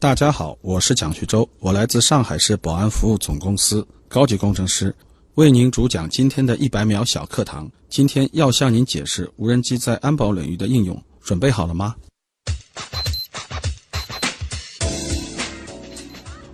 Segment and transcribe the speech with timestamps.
[0.00, 4.94] 大家好，我是蒋旭洲，我来自上海市保安服务总公司，高级工程师，
[5.34, 7.68] 为您主讲今天的一百秒小课堂。
[7.88, 11.96] 今天要向您解释无人机在安保领域的应用，准备好了吗？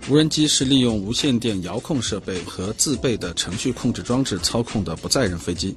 [0.09, 5.75] 无人机是利用无线电遥控设备和自备的程序控制装置操控的不载人飞机。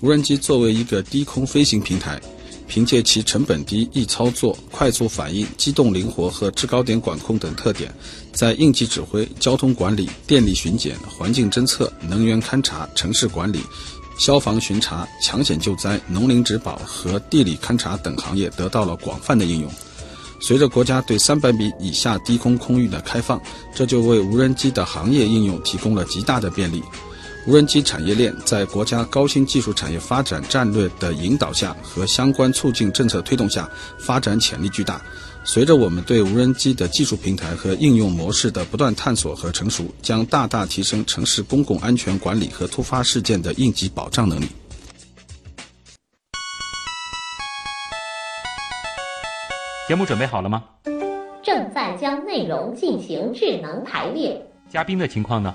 [0.00, 2.18] 无人机作为一个低空飞行平台。
[2.70, 7.92] 凭借其成本低、易操作、快速反应、机动灵活和制高点管控等特点，
[8.32, 13.58] 在应急指挥、交通管理、电力巡检、环境侦测、能源勘察、城市管理、
[14.16, 19.68] 消防巡查、抢险救灾、农林植保和地理勘察等行业得到了广泛的应用。
[20.40, 23.42] 随着国家对三百米以下低空空域的开放，
[23.74, 26.80] 这就为无人机的行业应用提供了极大的便利。
[27.46, 35.00] 无人机产业链在国家高新技术产业发展战略的引导下和相关促进政策推动下，发展潜力巨大。
[35.42, 44.46] 随着我们对无人机的技术平台和应用模式的不断探索和成熟，将大大提升城市公共安全管理和突发事件的应急保障能力。
[49.88, 50.62] 节目准备好了吗？
[51.42, 54.40] 正在将内容进行智能排列。
[54.68, 55.54] 嘉宾的情况呢？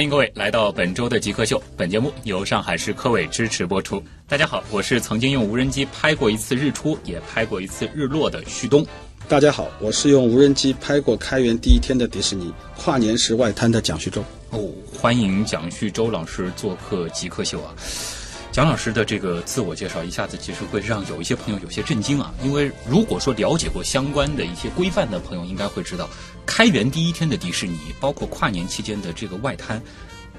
[0.00, 1.62] 欢迎各位来到本周的极客秀。
[1.76, 4.02] 本节目由上海市科委支持播出。
[4.26, 8.82] 大家好，我是曾经用无人机拍过一次日出，也拍过一次日落的旭东。
[9.28, 14.24] 大家好，我是用无人机拍过开园第一天的迪士尼跨年时外滩的蒋旭洲。
[14.48, 17.74] 哦，欢迎蒋旭洲老师做客极客秀啊！
[18.50, 26.08] 蒋老师的这个自我介绍一下子其实会让有一些朋友有些震惊啊，因为如果说了解过相关的一些规范的朋友，应该会知道，
[26.50, 29.80] 开园第一天的迪士尼，包括跨年期间的这个外滩，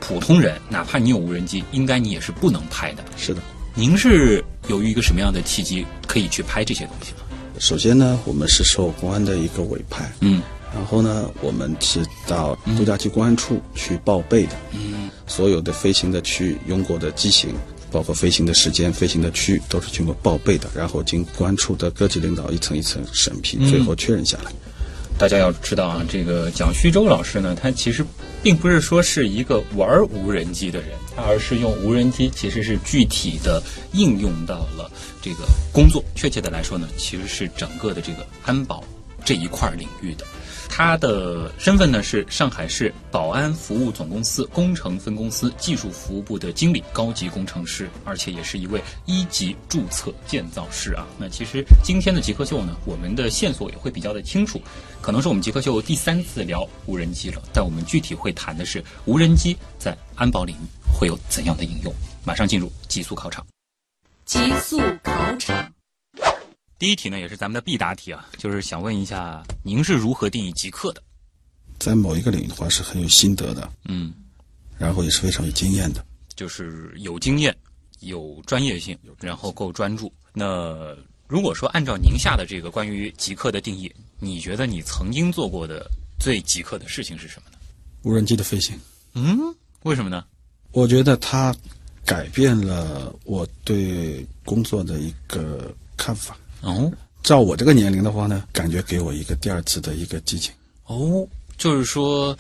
[0.02, 3.04] 普通人哪怕你有无人机，应该你也是不能拍的。
[3.16, 3.42] 是的，
[3.74, 7.20] 您是由于一个什么样的契机可以去拍这些东西呢？
[7.60, 10.44] 首先呢，我们是受公安的一个委派，嗯，
[10.76, 17.56] 然后呢，我们是到度假区公安处去报备的，嗯，所有的飞行的区域用过的机型。
[17.90, 24.52] 包括飞行的时间、飞行的区域都是经过报备的，然后经公安处的各级领导一层一层审批，最后确认下来。
[25.22, 28.04] 大家要知道啊，这个蒋旭洲老师呢，他其实
[28.42, 33.62] 并不是说是一个玩无人机的人，他而是用无人机其实是具体的
[33.94, 34.90] 应用到了
[35.22, 36.04] 这个工作。
[36.16, 38.84] 确切的来说呢，其实是整个的这个安保
[39.24, 40.26] 这一块领域的。
[40.74, 51.06] 他的身份呢是上海市保安服务总公司工程分公司技术服务部的经理、高级工程师，而且也是一位一级注册建造师啊。
[51.20, 54.62] 那其实今天的极客秀呢，我们的线索也会比较的清楚，
[55.02, 60.66] 可能是我们极客秀第三次聊无人机了，但我们具体会谈的是无人机在安保领域
[60.98, 61.94] 会有怎样的应用。
[62.24, 63.46] 马上进入极速考场，
[64.26, 65.72] 极速考场。
[66.81, 71.03] 第一题呢，也是咱们的必答题啊，就是想问一下，您是如何定义极客的？
[71.78, 74.12] 在某一个领域的话，是很有心得的，嗯，
[74.80, 76.03] 然后也是非常有经验的，
[76.36, 77.56] 就是有经验、
[78.00, 80.12] 有专业性，然后够专注。
[80.34, 80.97] 那
[81.28, 85.86] 如果说按照宁夏的这个关于极客的定义，你觉得你曾经做过的
[86.19, 87.59] 最极客的事情是什么呢？
[88.02, 88.75] 无人机的飞行。
[89.13, 89.38] 嗯，
[89.84, 90.25] 为什么呢？
[90.72, 91.56] 我觉得它
[92.03, 96.36] 改变了我对工作的一个看法。
[96.62, 96.92] 哦，
[97.24, 100.54] 照我这个年龄的话呢，感觉给我一个第二次的一个激情。
[100.86, 101.28] 哦，
[101.58, 102.38] 就是说，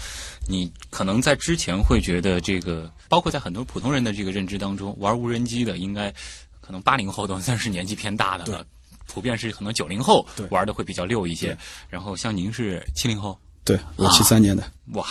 [0.47, 6.13] 你可能在之前会觉得这个，包括在很多普通人的这个认知当中，玩无人机的应该
[6.59, 8.65] 可能八零后都算是年纪偏大的了，
[9.07, 11.57] 普遍是可能九零后玩的会比较溜一些。
[11.89, 14.63] 然后像您是七零后，对我七三年的，
[14.93, 15.07] 哇，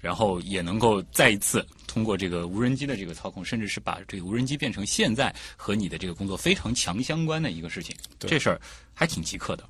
[0.00, 1.64] 然后也能够再一次。
[1.94, 8.60] 通过这个无人机的这个操控，甚至是把这个无人机变成现在和你的这个工作非常强相关的一个事情，这事儿
[8.92, 9.64] 还挺极客的。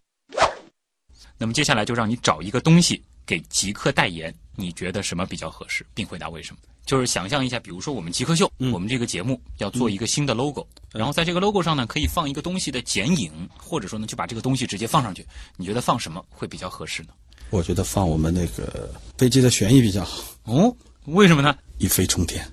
[1.36, 6.60] 那么接下来就让你找一个东西给极客代言，你觉得什么比较合适，并回答为什么？
[6.86, 15.26] 就是想象一下，比如说我们极客秀，我们这个节目要做一个新的 logo，然后在这个 logo 上呢，可以放一个东西的剪影，或者说呢，就把这个东西直接放上去。
[15.58, 17.08] 你觉得放什么会比较合适呢？
[17.50, 18.88] 我觉得放我们那个
[19.18, 20.24] 飞机的旋翼比较好。
[20.44, 20.74] 哦。
[21.06, 21.56] 为什么呢？
[21.78, 22.46] 一飞冲天，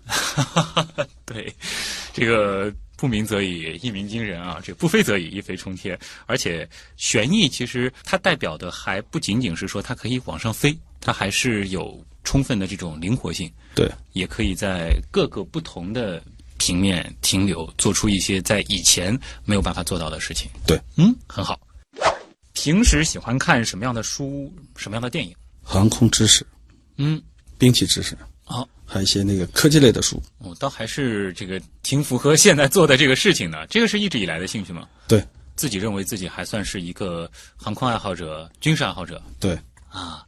[1.25, 1.53] 对，
[2.12, 4.59] 这个不鸣则已，一鸣惊人啊！
[4.63, 5.98] 这不飞则已，一飞冲天。
[6.25, 6.68] 而且
[6.98, 16.21] 旋翼其实它代表的还不仅仅是说它可以往上飞，它还是有充分的这种灵活性，对，也可以在各个不同的
[16.57, 20.50] 平面停留，做出一些在以前没有办法做到的事情。
[20.68, 21.59] 对，嗯，很好。
[22.53, 25.33] 平时喜欢看什么样的书，什么样的电影？
[25.63, 26.45] 航空知识、
[26.98, 27.21] 嗯，
[27.57, 28.27] 兵器知识，好。
[28.92, 30.22] 还有一些那个科技类的书。
[30.40, 33.66] 哦，倒还是这个挺符合现在做的这个事情的。
[33.68, 34.86] 这个是一直以来的兴趣吗？
[35.08, 39.58] 对，自己认为自己还算是一个航空爱好者、军事爱好者对，
[39.88, 40.26] 啊。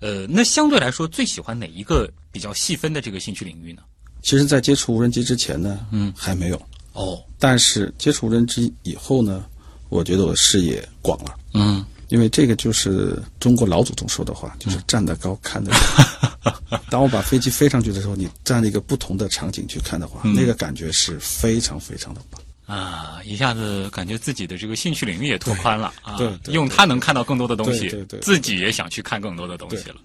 [0.00, 3.82] 呃，那相对来说，最喜欢哪一个比较细分的这个兴趣领域呢？
[4.22, 6.60] 其实，在接触无人机之前呢，嗯还没有。
[6.94, 9.44] 哦，但是接触无人机以后呢，
[9.90, 15.70] 我觉得我视野广了，嗯，因为这个就是中国老祖宗说的话，就是站得高看得
[16.70, 16.80] 远。
[16.90, 22.40] 当我把飞机飞上去的时候，你站在一个不同的场景去看的话，嗯那个感觉是非常非常的棒。
[22.66, 29.96] 啊，一下子感觉自己的这个兴趣领域也拓宽了啊，对对用它能看到更多的东西，对对对自己也想去看更多的东西了。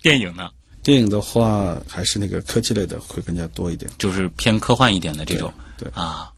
[0.00, 0.50] 电影呢，
[0.82, 3.90] 电影的话，还是那个科技类的会更加多一点。
[3.98, 6.30] 就是偏科幻一点的这种对，啊。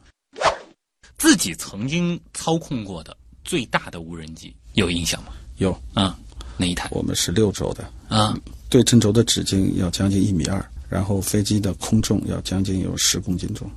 [1.18, 3.16] 自己曾经操控过的
[3.46, 5.28] 最大的无人机有印象吗？
[5.56, 6.18] 有，啊，
[6.58, 6.88] 哪一台？
[6.90, 8.36] 我们是六轴的，啊，
[8.68, 13.70] 对称轴的直径要将近一米二，然后飞机的空重要将近有十公斤重。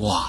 [0.00, 0.28] 哇，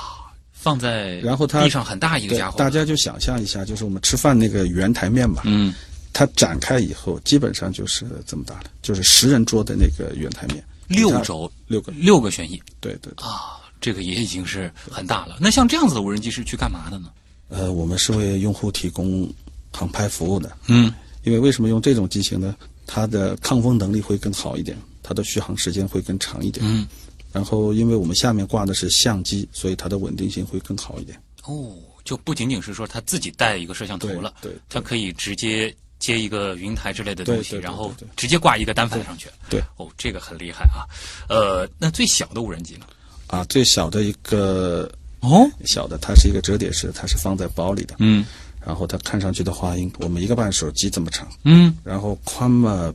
[0.53, 5.73] 放在然后它地上很大一个家，伙，大家就想象一下，就是我们吃饭那个圆台面吧，嗯，
[6.13, 13.11] 它展开以后，基本上就是这么大的，就是十人桌的那个圆台面，六轴六个，六个旋翼对对。
[13.15, 15.37] 对啊，这个也已经是很大了。
[15.41, 17.09] 那像这样子的无人机是去干嘛的呢？
[17.49, 19.31] 呃，我们是为用户提供
[19.71, 20.93] 航拍服务的，嗯，
[21.23, 22.55] 因为为什么用这种机型呢？
[22.87, 26.65] 它的抗风能力会更好一点，它的续航时间会更长一点。
[26.67, 26.87] 嗯，
[27.31, 31.19] 然后因为我们下面挂的是相机，所以它的稳定性会更好一点。
[31.45, 39.27] 哦，就不仅仅是说它自己带一个摄像头了，对对对他可以直接接一个云台之类的东西，对对对然后直接挂一个单反上去。
[39.49, 40.85] 对哦，这个很厉害啊。
[41.27, 42.85] 呃，那最小的无人机呢？
[43.27, 44.91] 啊，最小的一个
[45.25, 47.95] 哦，小的，它是一个折叠式，它是放在包里的。
[47.99, 48.25] 嗯
[48.65, 52.93] 然后它看上去的话，应我们一个半手机这么长，嗯然后宽嘛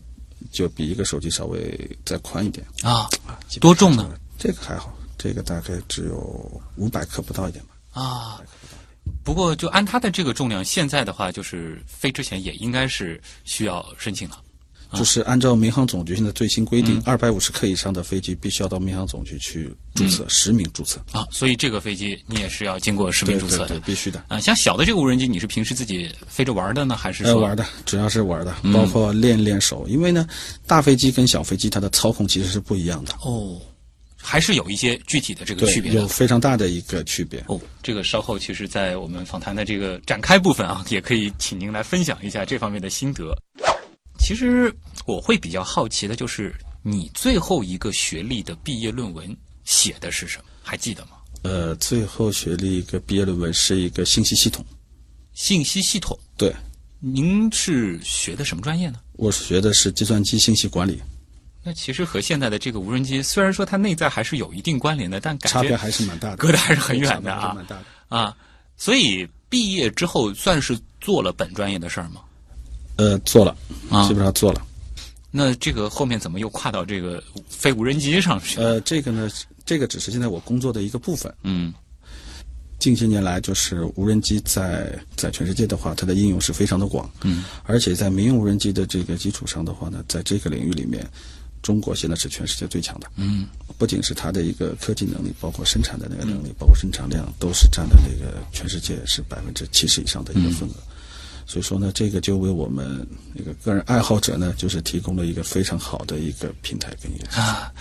[0.51, 2.67] 就比一个手机稍微再宽一点。
[2.83, 3.09] 啊
[3.61, 4.11] 多重呢？
[4.39, 8.01] 这个还好，这个大概只有五百克不到一点吧。
[8.01, 8.41] 啊。
[9.25, 14.41] 不过，就按它的这个重量，现在的话，就是飞之前也应该是需要申请了。
[14.95, 21.01] 就是按照民航总局现在最新规嗯定，二百五十克以上的飞机必须要到民航总局去注册，实名注册。
[21.13, 24.25] 啊，所以这个飞机你也是要经过实名注册的对对，必须的。
[24.29, 24.41] 啊。
[24.41, 30.27] 像小的这个无人机，你是平时自己飞着玩的呢，还是呃，说玩的主要是玩的，嗯包括练练手，因为呢，
[30.67, 33.61] 大飞机跟小飞机它的操控其实是不一样的，哦，
[34.17, 36.07] 还是有一些具体的这个区，别有。
[36.09, 37.43] 非常大的一个区别。
[37.47, 43.35] 哦，这个稍后其实，在我们访谈的这个展开部分啊，也可以请您来分享一下这方面的心得。
[44.21, 44.73] 其实
[45.07, 50.45] 我会比较好奇的就是，你最后一个学历的毕业论文写的是什么？
[50.63, 51.13] 还记得吗？
[51.43, 54.65] 呃，最后学历一个毕业论文是一个信息系统，
[55.33, 56.17] 信息系统。
[56.37, 56.55] 对
[57.01, 59.01] 您是学的什么专业呢？
[59.15, 61.01] 我学的是计算机信息管理，
[61.65, 67.85] 那其实和现在的这个无人机，虽然说它内在还是有一定关联的，但感觉差别还是蛮大的，隔得还是很远的啊蛮大的。
[68.09, 68.37] 啊。
[68.77, 72.23] 所以毕业之后算是做了本专业的事儿吗？
[73.01, 73.57] 呃，做了，
[73.89, 74.61] 啊基本上做了。
[75.31, 78.61] 那这个后面怎么又跨到这个飞无人机上去？
[78.61, 79.27] 呃，这个呢，
[79.65, 81.33] 这个只是现在我工作的一个部分。
[81.45, 81.73] 嗯
[82.79, 91.07] 近些年来，就是无人机在在全世界的话，它的应用是非常的广，嗯，而且在民用无人机的这个基础上的话呢，在这个领域里面，
[91.63, 93.07] 中国现在是全世界最强的。
[93.17, 93.47] 嗯，
[93.79, 100.75] 不仅是它的一个科技能力，包括生产的那个能力，包括生产量，都是占的那个全世界是百分之七十以上的一个份额。
[101.51, 103.05] 所以说呢，这个就为我们
[103.35, 107.27] 那个个人爱好者呢，就是提供了一个非常好的一个平台跟一个。
[107.37, 107.73] 啊，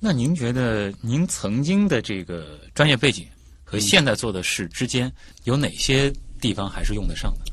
[0.00, 3.24] 那您觉得您曾经的这个专业背景
[3.62, 5.08] 和现在做的事之间
[5.44, 7.52] 有哪些地方还是用得上的？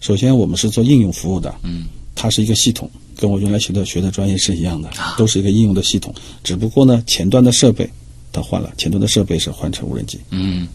[0.00, 1.86] 首先，我们是做应用服务的，嗯，
[2.16, 6.12] 它是一个系统，跟我原来学的学的专业是一样的啊，都是一个应用的系统。
[6.42, 7.88] 只不过呢，前端的设备
[8.32, 10.18] 它换了，前端的设备是换成无人机。
[10.30, 10.66] 嗯，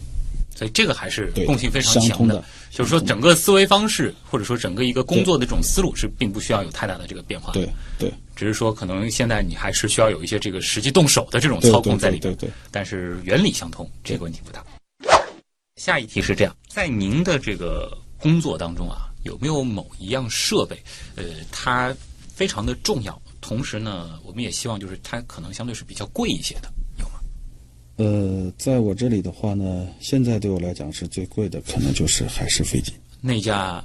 [0.54, 7.52] 所以这个还是共性非常强的就是说，整个思维方式或者说整个一个工作的这种思路是并不需要有太大的这个变化。
[7.52, 7.68] 对，
[7.98, 12.22] 对只是说可能现在你还是需要有一些这个实际动手的这种操控在里面。
[12.22, 12.52] 对对对。
[12.70, 14.64] 但是原理相通，这个问题不大。
[15.76, 20.80] 下一题是这样，在您的这个工作当中啊，有没有某一样设备，
[21.16, 21.94] 呃，它
[22.32, 26.72] 非常的重要，同时呢，我们也希望就是它可能相对是比较贵一些的？
[27.96, 32.92] 呃，在我这里的话呢，现在对我来讲是最贵的，可能就是海事飞机。
[33.20, 33.82] 那架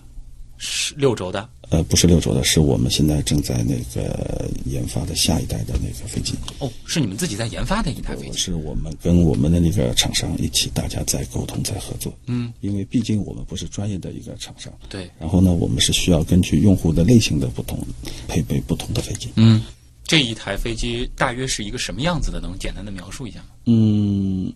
[0.58, 6.34] 是六轴的，呃，不是六轴的，是我们现在正在那个研发的下一代的那个飞机。
[6.58, 8.38] 哦，是你们自己在研发的一台飞机。
[8.38, 12.14] 是我们跟我们的那个厂商一起，大家在沟通，在合作。
[12.26, 14.74] 嗯，因为毕竟我们不是专业的一个厂商。
[14.90, 15.10] 对。
[15.18, 17.80] 然后呢，我们是需要根据用户的类型的不同，
[18.28, 19.30] 配备不同的飞机。
[19.36, 19.62] 嗯，
[20.10, 22.42] 这一台飞机大约是一个什么样子的？
[22.42, 23.50] 能简单的描述一下吗？
[23.66, 24.52] 嗯，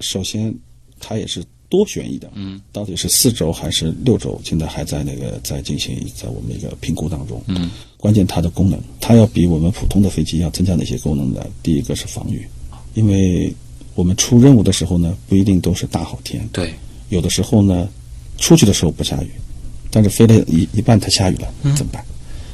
[0.00, 0.54] 首先
[1.00, 2.30] 它也是多旋翼的。
[2.34, 7.42] 嗯，到底是四轴还是六轴，现在还在那个在进行在我们一个评估当中。
[7.46, 11.46] 嗯，关键它的功能，它要比我们普通的飞机要增加哪些功能呢？
[11.62, 12.46] 第一个是防御，
[12.92, 13.50] 因为
[13.94, 16.46] 我们出任务的时候呢，不一定都是大好天。
[16.52, 16.74] 对，
[17.08, 17.88] 有的时候呢，
[18.36, 19.30] 出去的时候不下雨，
[19.90, 22.04] 但是飞了一一半它下雨了，怎么办？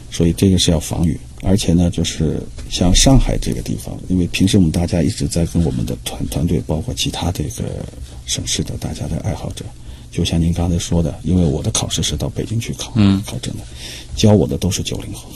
[0.09, 7.65] 所以这个是要防雨，而且呢，就是像上海这个地方，因为平时我们大家一直在跟我们的团团队，包括其他这个
[8.27, 9.65] 省市的大家的爱好者，
[10.11, 13.21] 就像您刚才说的，因为我的考试是到北京去考，嗯。
[13.27, 13.65] 考证的，
[14.15, 15.29] 教我的都是九零后，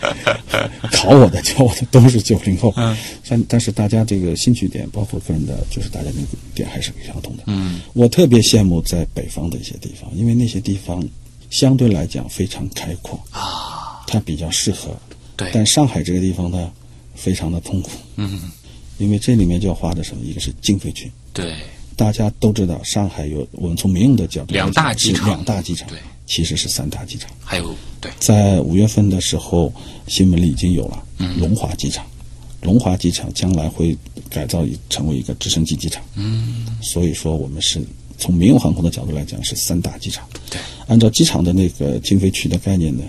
[0.92, 2.96] 考我的教我的都是九零后，嗯，
[3.28, 11.06] 但但是大家这个兴趣点，包括个人的，就是大家那个点还是相同的，嗯，我特别羡慕在北方的一些地方，因为那些地方
[11.50, 13.18] 相对来讲非常开阔。
[13.30, 13.73] 啊，
[14.14, 14.96] 它比较适合。
[15.36, 16.70] 对，但上海这个地方呢，
[17.16, 18.40] 非常的痛苦，嗯，
[18.98, 20.24] 因为这里面就要花的什么？
[20.24, 21.56] 一个是经费区，对，
[21.96, 27.28] 大家都知道，上海有我们从民用的角度两大机场是两大机场，对，其实是三大机场。
[27.42, 29.72] 还有对，在五月份的时候，
[30.06, 32.06] 新闻里已经有了嗯龙华机场，
[32.62, 33.98] 龙华机场将来会
[34.30, 36.00] 改造成为一个直升机机场。
[36.14, 37.84] 嗯，所以说我们是
[38.18, 40.24] 从民用航空的角度来讲是三大机场。
[40.48, 43.02] 对，按照机场的那个经费区的概念呢，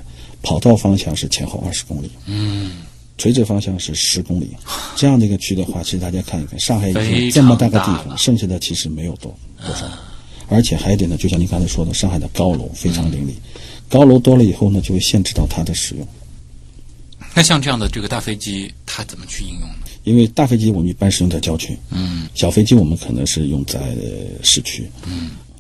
[0.46, 2.84] 跑道方向是前后二十公里，嗯，
[3.18, 4.52] 垂直方向是十公里。
[4.96, 9.36] 这样的一个区的话，其实大家看一看，上海已经这么大个地方，剩下的其实没有多
[9.66, 9.90] 多少。
[10.48, 13.36] 而且还有一点呢，就像您刚才说的，上海的高楼非常林立，
[13.90, 16.08] 高楼多了以后呢，就会限制到它的使用。
[17.34, 19.76] 那像这样的这个大飞机，它怎么去应用呢？
[20.04, 24.88] 因为大飞机我们一般是用在郊区，嗯，小飞机我们可能是用在呃市区。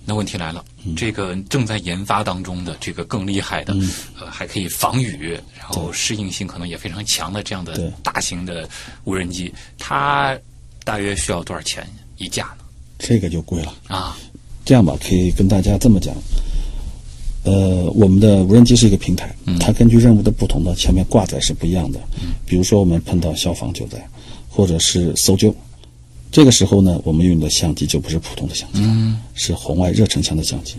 [0.06, 0.64] 那问题来了，
[0.96, 3.76] 这个正在研发当中的这个更厉害的，
[4.20, 8.70] 呃，还可以防雨，然后适应性可能也非常强的这样的大型的
[9.04, 10.38] 无人机，它
[10.84, 12.58] 大约需要多少钱一架呢？
[13.00, 13.74] 这个就贵了。
[13.88, 14.16] 啊，
[14.64, 16.16] 这样吧，可以跟大家这么讲。
[17.44, 22.00] 呃，我们的无人机是一个平台，它根据任务的不同呢前面挂载是不一样的。
[22.46, 23.98] 比如说，我们碰到消防救灾，
[24.50, 25.56] 或者是搜救，
[26.36, 28.82] 这个时候呢，我们用的相机就不是普通的相机，
[29.36, 30.76] 是红外热成像的相机。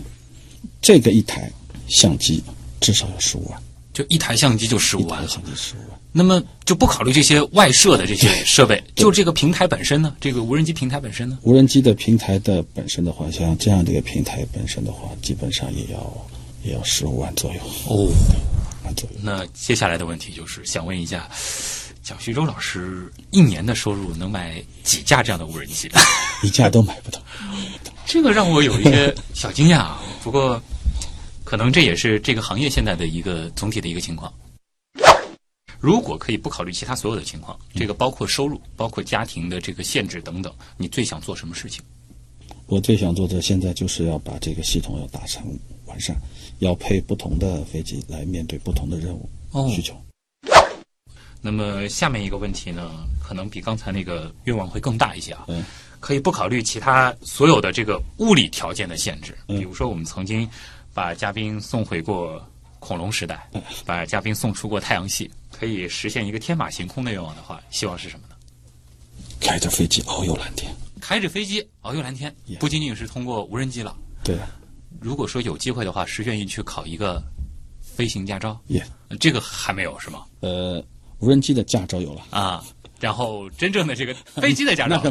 [0.83, 1.51] 这个一台
[1.87, 2.43] 相机
[2.79, 3.59] 至少要十五万，
[3.91, 5.99] 就一台相机就十五万相机十五万。
[6.11, 10.15] 那么就不考虑这些外设的这些设备，就这个平台本身呢？
[10.21, 11.39] 这个无人机平台本身呢？
[11.41, 16.27] 无人机的平台的本身的话，像这样的一个平台本身的话，基本上也要
[16.63, 18.07] 也要十五万左右，哦，
[18.85, 19.15] 万左右。
[19.23, 21.27] 那接下来的问题就是想问一下，
[22.07, 25.91] 蒋旭洲老师一年的收入能买几架这样的无人机？
[26.41, 27.21] 一架都买不到。
[28.05, 30.01] 这个让我有一些小惊讶啊。
[30.23, 30.61] 不过，
[31.43, 34.33] 可能这也是这个行业现在的一个总体的一个情况。
[35.81, 41.83] 如果可以不考虑其他所有的情况，这个包括收入、包括家庭的这个限制等等，你最想做什么事情？
[42.67, 45.43] 我最想做的现在就是要把这个系统要打成
[45.87, 46.15] 完善，
[46.59, 49.93] 要配不同的飞机来面对不同的任务哦需求。
[51.49, 52.91] 那么下面一个问题呢，
[53.23, 55.45] 可能比刚才那个愿望会更大一些啊。
[55.47, 55.63] 嗯，
[56.01, 60.45] 可以不考虑其他所有的这个物理条件的限制，嗯比如说我们曾经
[60.93, 62.45] 把嘉宾送回过
[62.79, 68.35] 恐龙时代，嗯把嘉宾送出过太阳系，可以实现一个天马行空的愿望的话，希望是什么呢？
[69.39, 70.69] 开着飞机遨游蓝天。
[70.99, 73.95] 开着飞机遨游蓝天不仅仅是通过无人机了。
[74.21, 74.37] 对，
[74.99, 77.23] 如果说有机会的话，是愿意去考一个
[77.79, 78.59] 飞行驾照？
[78.67, 80.25] 也、呃这个还没有是吗？
[80.41, 80.83] 呃，
[81.19, 82.63] 无人机的驾照有了，啊，
[82.99, 85.01] 然后真正的这个 飞机的驾照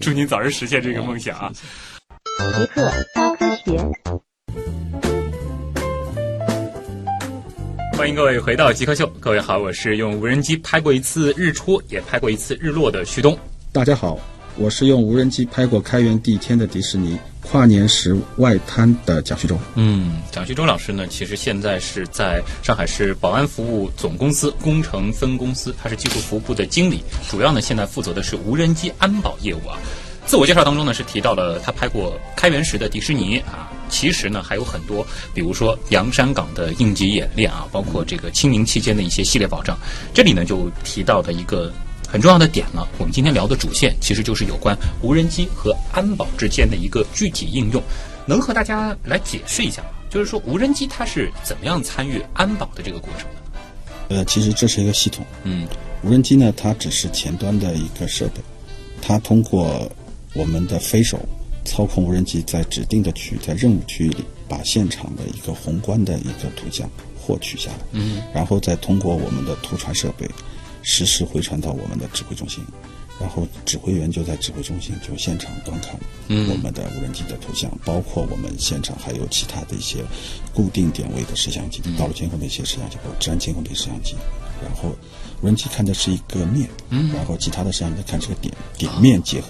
[0.00, 1.52] 祝您早日实现这个梦想啊！
[1.52, 3.78] 极客高科学。
[7.98, 13.38] 欢迎各位回到极客秀，各位好，我是用无人机拍过一次日出，也拍过一次日落的旭东。
[13.72, 14.18] 大家好，
[14.56, 19.58] 我是用无人机拍过开园第一天的迪士尼跨年时外滩的蒋旭忠。
[19.74, 29.78] 嗯，蒋旭忠老师呢，其实现在是在上海市保安服务总公司工程分公司，他是技术服务部的经理，主要呢现在负责的是无人机安保业务啊。
[30.24, 35.04] 自我介绍当中呢是提到了他拍过开园时的迪士尼啊，其实呢还有很多，
[35.34, 39.76] 比如说洋山港的应急演练啊，包括这个清明期间的一些系列保障。
[40.14, 41.72] 这里呢就提到的一个
[42.12, 42.86] 很重要的点了。
[42.98, 47.82] 我们今天聊的主线其实就是有关无人机和安保之间的一个具体应用，
[48.26, 49.88] 能和大家来解释一下吗？
[50.10, 53.26] 就是说无人机它是怎么样参与安保的这个过程
[54.10, 54.16] 的？
[54.16, 55.24] 呃，其实这是一个系统。
[55.44, 55.66] 嗯
[56.02, 58.42] 无人机呢，它只是前端的一个设备，
[59.00, 59.90] 它通过
[60.34, 61.18] 我们的飞手
[61.64, 66.86] 操控无人机，在指定的区域，在任务区域里，把现场的一个宏观的一个图像
[67.18, 70.28] 获取下来，嗯然后再通过我们的图传设备
[70.82, 72.64] 实时回传到我们的指挥中心，
[73.20, 75.98] 然后指挥员就在指挥中心就现场观看
[76.28, 76.50] 嗯。
[76.50, 80.04] 我们的无人机的图像，包括我们现场还有其他的一些
[80.52, 84.16] 固定点位的摄像机、道路监控的一些摄像机，包括治安监控的一些摄像机，
[84.62, 84.94] 然后
[85.40, 87.12] 无人机看的是一个面，嗯。
[87.14, 89.48] 然后其他的摄像机看是个点，点面结合，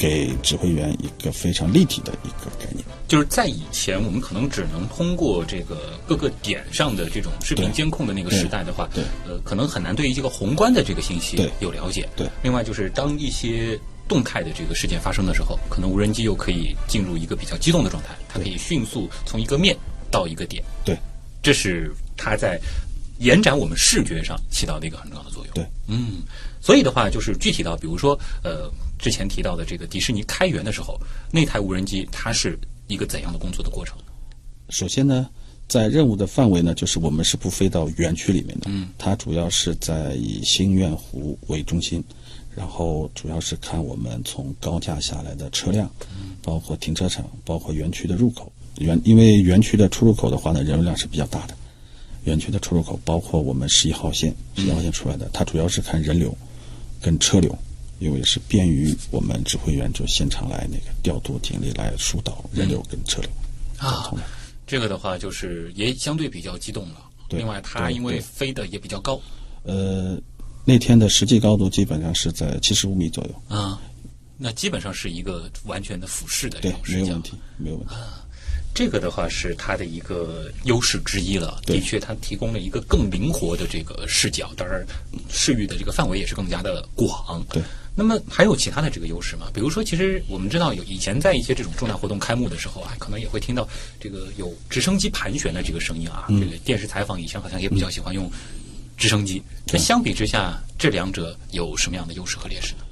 [0.00, 2.82] 给指挥员一个非常立体的一个概念。
[3.06, 12.08] 就是在以前，我们可能只能通过这个各个点上的这种视频监控的那个时代的话，对呃，可能很难对于这个宏观的这个信息有了解。
[12.16, 13.78] 对另外就是当一些
[14.08, 19.76] 动态的这个事件发生的时候，可能无人机又可以进入一个比较机动的状态，它可以迅速从一个面
[20.10, 20.96] 到一个点，对，
[21.42, 22.58] 这是它在
[23.18, 25.52] 延展我们视觉上起到的一个很重要的作用。
[25.52, 26.22] 对，嗯，
[26.60, 31.00] 所以的话就是具体到，比如说呃，之前提到的这个迪士尼开园的时候，
[31.32, 33.96] 那台无人机它是一个怎样的工作的过程？
[34.68, 35.28] 首先呢，
[35.66, 42.04] 在任务的范围呢，就是我们是不飞到园区里面的，嗯，它主要是在以星愿湖为中心，
[42.54, 45.90] 然后主要是看我们从高架下来的车辆，
[46.42, 48.52] 包括停车场，包括园区的入口。
[48.78, 51.54] 园因为园区的出入口的话呢，人流量是比较大的，
[52.24, 56.36] 园区的出入口包括我们十一号线，十一号线出来的，它主要是看人流
[57.00, 57.56] 跟车流。
[58.00, 63.30] 因为是便于我们指挥员就现场来那个调度警力来疏导人流跟车流
[63.78, 64.12] 交啊。
[64.66, 66.96] 这个的话就是也相对比较激动了。
[67.28, 69.20] 另外，它因为飞的也比较高
[69.62, 70.18] 呃，
[70.64, 73.80] 那天的实际高度基本上是在七十五米左右，啊，
[74.36, 77.22] 那基本上是一个完全的俯视的这对种，视角没有问。
[77.22, 77.94] 题，没有问题。
[78.72, 81.60] 这个的话是它的一个优势之一了。
[81.66, 84.84] 的确，它提供了一个更灵活的这个视角，当然
[85.28, 87.44] 视域的这个范围也是更加的广。
[87.50, 87.62] 对。
[87.94, 89.50] 那么还有其他的这个优势吗？
[89.52, 96.26] 比如说，其实我们知道有以前在一些这种重大活动开幕的时候啊，可能也会听到这个有直升机盘旋的这个声音啊。
[96.28, 98.30] 嗯这个电视采访以前好像也比较喜欢用
[98.96, 99.42] 直升机。
[99.72, 102.84] 那相比之下，这两者有什么样的优势和劣势呢？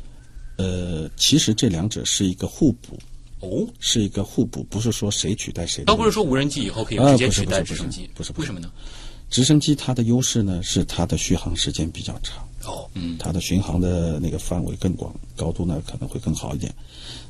[0.57, 2.99] 呃，其实这两者是一个互补，
[3.41, 5.87] 哦，是一个互补，不是说谁取代谁的。
[5.87, 8.69] 倒不是说无人机以后可以直接取代直升机，不是不是为什么呢？
[9.31, 16.73] 直升机它的优势呢是它的续航时间比较长，哦，嗯，它的巡航的那个范围更广，高度呢可能会更好一点。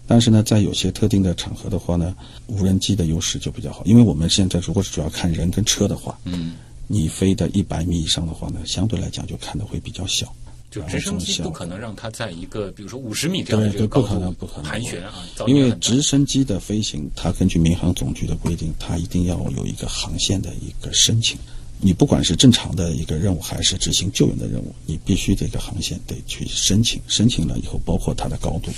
[0.07, 2.15] 但是呢，在有些特定的场合的话呢，
[2.47, 6.55] 无人机的优势就比较好，因为我们现在如果是主要看人跟车的话，嗯，
[6.87, 10.33] 你飞的一百米以上的话呢，相对来讲就看的会比较小。
[10.71, 21.39] 就直升机不可能让它在一个比如说五十米这样的对对，这个高不可能，度不可能盘旋啊，因为直升机的飞行，它根据民航总局的规定，它一定要有一个航线的一个申请。
[21.81, 27.01] 你不管是正常的一个任务，还是执行救援的任务，你必须这个航线得去申请。
[27.07, 28.71] 申请了以后，包括它的高度，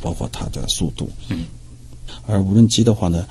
[0.00, 1.10] 包括它的速度。
[1.28, 1.44] 嗯。
[2.26, 3.26] 而无人机的话呢，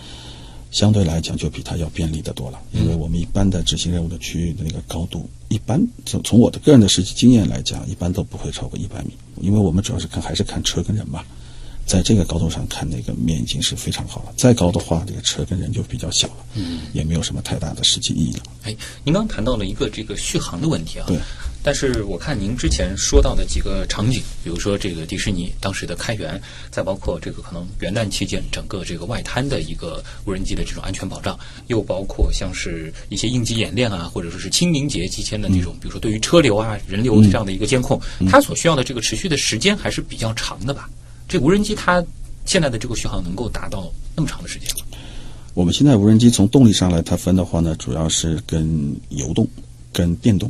[0.72, 9.12] 相对来讲就比它要便利的多了，因嗯为我们一般的执行任务的区域的那个高度，一般从从我的个人的实际经验来讲，一般都不会超过一百米，
[9.42, 11.24] 因为我们主要是看还是看车跟人嘛。
[11.86, 14.34] 在这个高度上看，那个面已经是非常好了。
[14.38, 18.44] 再高的话，这个车跟人就比较小了，嗯，也没有什么太大的实际意义了。
[18.63, 21.17] 哎，您刚刚谈到了一个这个续航的问题啊，对。
[21.63, 26.41] 但是我看您之前说到的几个场景，比如说这个迪士尼当时的开园，
[26.72, 40.89] 再包括这个可能元旦期间整个这个外滩的一个无人机的这种安全保障，又包括像是一些应急演练啊，或者说是清明节期间的这种，比如说对于车流啊、人流这样的一个监控，它所需要的这个持续的时间还是比较长的吧？
[41.28, 42.04] 这无人机它
[42.46, 44.98] 现在的这个续航能够达到那么长的时间吗？
[45.54, 49.48] 我们现在无人机从动力上来，它分的话呢，主要是跟油动、
[49.92, 50.50] 跟电动。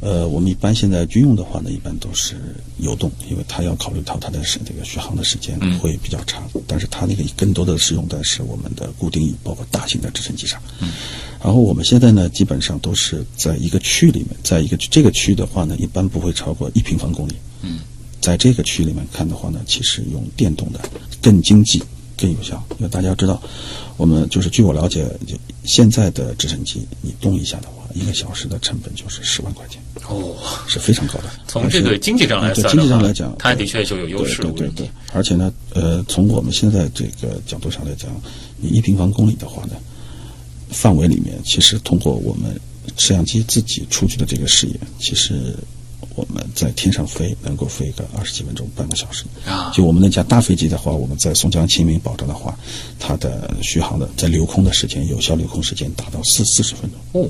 [0.00, 2.36] 呃，我们一般现在军用的话呢，一般都是
[2.78, 10.62] 油动，因为它要考虑到它的是这个续航的时间嗯会比较长，但是它那个更多的是用的是我们的固定翼，包括大型的直升机上。
[10.80, 10.92] 嗯，
[11.42, 17.34] 然后我们现在呢，基本上都是在一个区里面，在一个这个区的话呢，一般不会超过一平方公里。
[17.62, 17.80] 嗯，
[18.20, 20.80] 在这个区里面看的话呢，其实用电动的
[21.22, 21.82] 更经济、
[22.16, 22.62] 更有效。
[22.78, 23.40] 因为大家知道，
[23.96, 31.24] 我们就是据我了解，就现在的直升机，你动一下的话，一个小时的成本就是十万块钱，哦，是非常高的。
[31.46, 38.10] 从这个经济上来而且对经济上来讲，它的确就有优势对对对，而且呢，呃，从我们现在这个角度上来讲，
[38.56, 39.76] 你一平方公里的话呢，
[40.70, 42.58] 范围里面，其实通过我们
[42.96, 45.54] 摄像机自己出去的这个视野，其实
[46.18, 49.24] 我们在天上飞能够飞个二十几分钟、半个小时。
[49.46, 52.58] 啊就我们那架大飞机的话，我们在松江清明保障的话，
[52.98, 57.22] 它的续航的在留空的时间，有效留空时间达到四四十分钟。
[57.22, 57.28] 哦，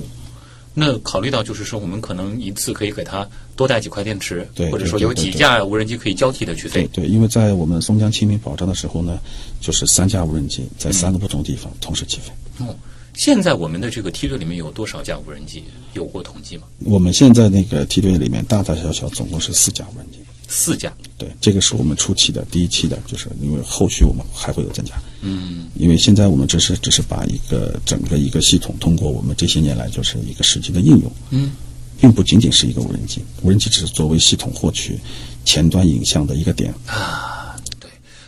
[0.73, 6.87] 那考虑到就是说，我们可能一次可以给它多带几块电池，对或者说有几架无人机可以交替的去飞。
[6.87, 9.19] 对对，因为在我们松江清明保障的时候呢，
[9.61, 12.65] 就是三架无人机在三个不同地方同时起飞。
[12.65, 12.75] 哦，
[13.19, 15.61] 现在我们的这个梯队里面有多少架无人机？
[15.91, 16.63] 有过统计吗？
[16.85, 20.19] 我们现在那个梯队里面大大小小总共是四架无人机。
[20.47, 20.93] 四架。
[21.17, 24.93] 对，这个是我们初期的第一期的，就是因为后续我们还会有增加。
[25.19, 31.51] 嗯，因为现在我们只是只是把一个整个一个系统通过我们这些年来就是一个实际的应用，嗯，
[31.99, 34.97] 并不仅仅是一个无人机，无人机只是作为系统获取
[35.43, 36.73] 前端影像的一个点。
[36.87, 36.93] 对，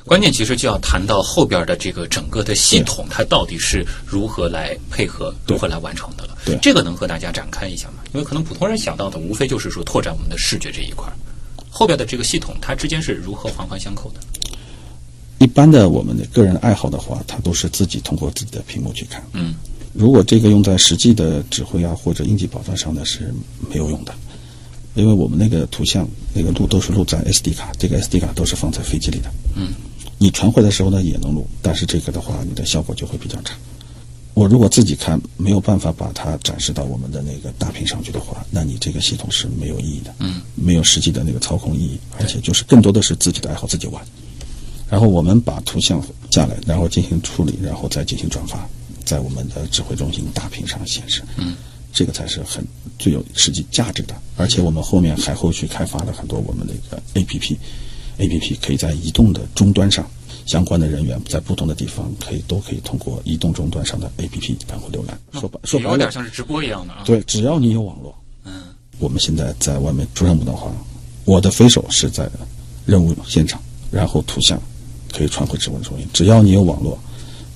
[0.05, 6.37] 关键其实就要谈到后边的这个整个的系统，它到底是如何来配合、如何来完成的了。
[6.43, 7.95] 对这个能和大家展开一下吗？
[8.13, 11.13] 因为可能普通人想到的无非就是说拓展我们的视觉这一块儿，
[11.69, 14.19] 后边的这个系统它之间是如何环环相扣的？
[15.37, 19.23] 一般的我们的个人爱好的话，它都是自己通过自己的屏幕去看。
[19.33, 19.55] 嗯，
[19.93, 23.33] 如果这个用在实际的指挥啊或者应急保障上呢是
[23.69, 24.13] 没有用的，
[24.95, 29.31] 因为我们那个图像那个录都是录在 SD 卡，这个 SD 卡都是放在飞机里的。
[29.55, 29.73] 嗯，
[30.21, 33.55] 你传回的时候呢也能录，但是这个的话你的效果就会比较差。
[34.35, 40.13] 我如果自己看没有办法把它展示到我们的那个大屏上去的话，那你这个系统是没有意义的。
[40.19, 43.99] 嗯，没有实际的那个操控意义，而且就是更多的是自己的爱好自己玩。
[44.87, 48.69] 然后我们把图像下来，然后进行处理，然后再进行转发，
[49.03, 51.23] 在我们的指挥中心大屏上显示。
[51.35, 51.55] 嗯，
[51.91, 52.63] 这个才是很
[52.99, 54.13] 最有实际价值的。
[54.37, 57.01] 而且我们后面还后续开发了很多我们的一个
[58.21, 60.09] APP，APP 可以在移动的终端上，
[60.45, 65.19] 相关的人员在不同的地方可以都可以通过移动终端上的 APP 然后浏览。
[65.33, 68.63] 说白说白了有点，像是直播一样的啊。，对，只要你有网络，嗯，
[68.99, 70.71] 我们现在在外面出任务的话，
[71.25, 72.29] 我的飞手是在
[72.85, 74.61] 任务现场，然后图像
[75.11, 76.07] 可以传回指挥中心。
[76.13, 76.97] 只要你有网络，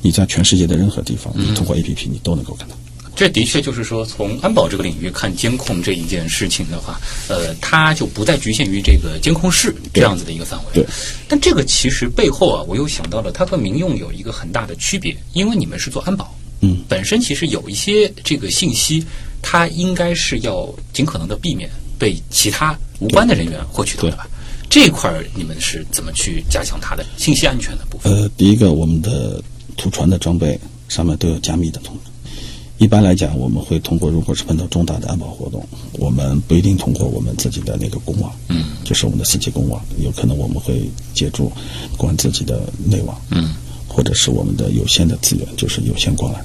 [0.01, 2.75] 你在全世界的任何地方，你通过 APP 你都能够看到。
[3.15, 6.99] 这的确就是说，从安保这个领域看监控这一件事情的话，
[7.29, 10.65] 呃，它就不再局限于这个监控室这样子的一个范围。
[10.73, 10.85] 对。
[11.27, 19.03] 但这个其实背后啊，我又想到了，它和民用有一个很大的区别，因为你们是做安保，嗯，本身其实有一些这个信息，
[19.41, 24.27] 它应该是要尽可能的避免被其他无关的人员获取到的吧？
[24.69, 28.11] 这一块儿你们是怎么去加强它的信息安全的部分？
[28.11, 29.41] 呃，第一个，我们的
[29.77, 32.04] 图传的装备上面都有加密的功能。
[32.77, 41.51] 一般来讲，我们会通过，如果是碰到重大的安保活动，我们不一定通过我们自己的那个公网，嗯，就是我们的四 G 公网，有可能我们会借助
[41.97, 43.55] 关自己的内网，嗯，
[43.87, 46.37] 或者是我们的有限的资源，就是有线光缆。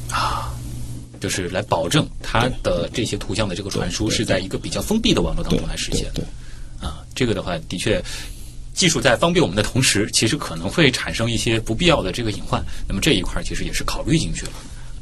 [1.20, 6.10] 就是来保证它的这些图像的这个传输是在一个比较封闭的网络当中来实现。
[6.14, 8.02] 对对，啊，这个的话，的确，
[8.72, 12.64] 技术在方便我们的同时，其实可能会产生一些不必要的这个隐患。
[12.88, 14.52] 那么这一块其实也是考虑进去了。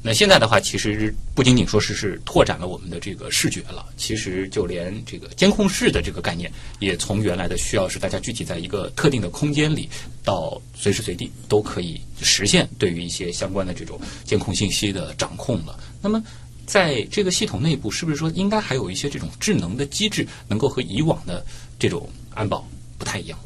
[0.08, 9.86] 那现在的话，其实不仅仅说是是拓展了我们的这个视觉了，其实就连这个监控室的这个概念，也从原来的需要是大家具体在一个特定的空间里，
[10.24, 15.78] 到随时随地都可以实现对于一些相关的这种监控信息的掌控了。
[16.00, 16.24] 那么
[16.64, 21.44] 在这个系统内部，是不是说应该还有一些这种智能的机制，能够和以往的
[21.78, 22.66] 这种安保
[22.96, 23.38] 不太一样？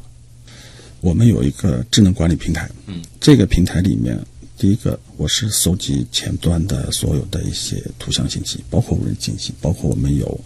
[1.01, 4.17] 我们有一个智能管理平台，嗯，这个平台里面，
[4.63, 10.39] 第一个我是搜集前端的所有的一些图像信息，包括无人信息，包括我们有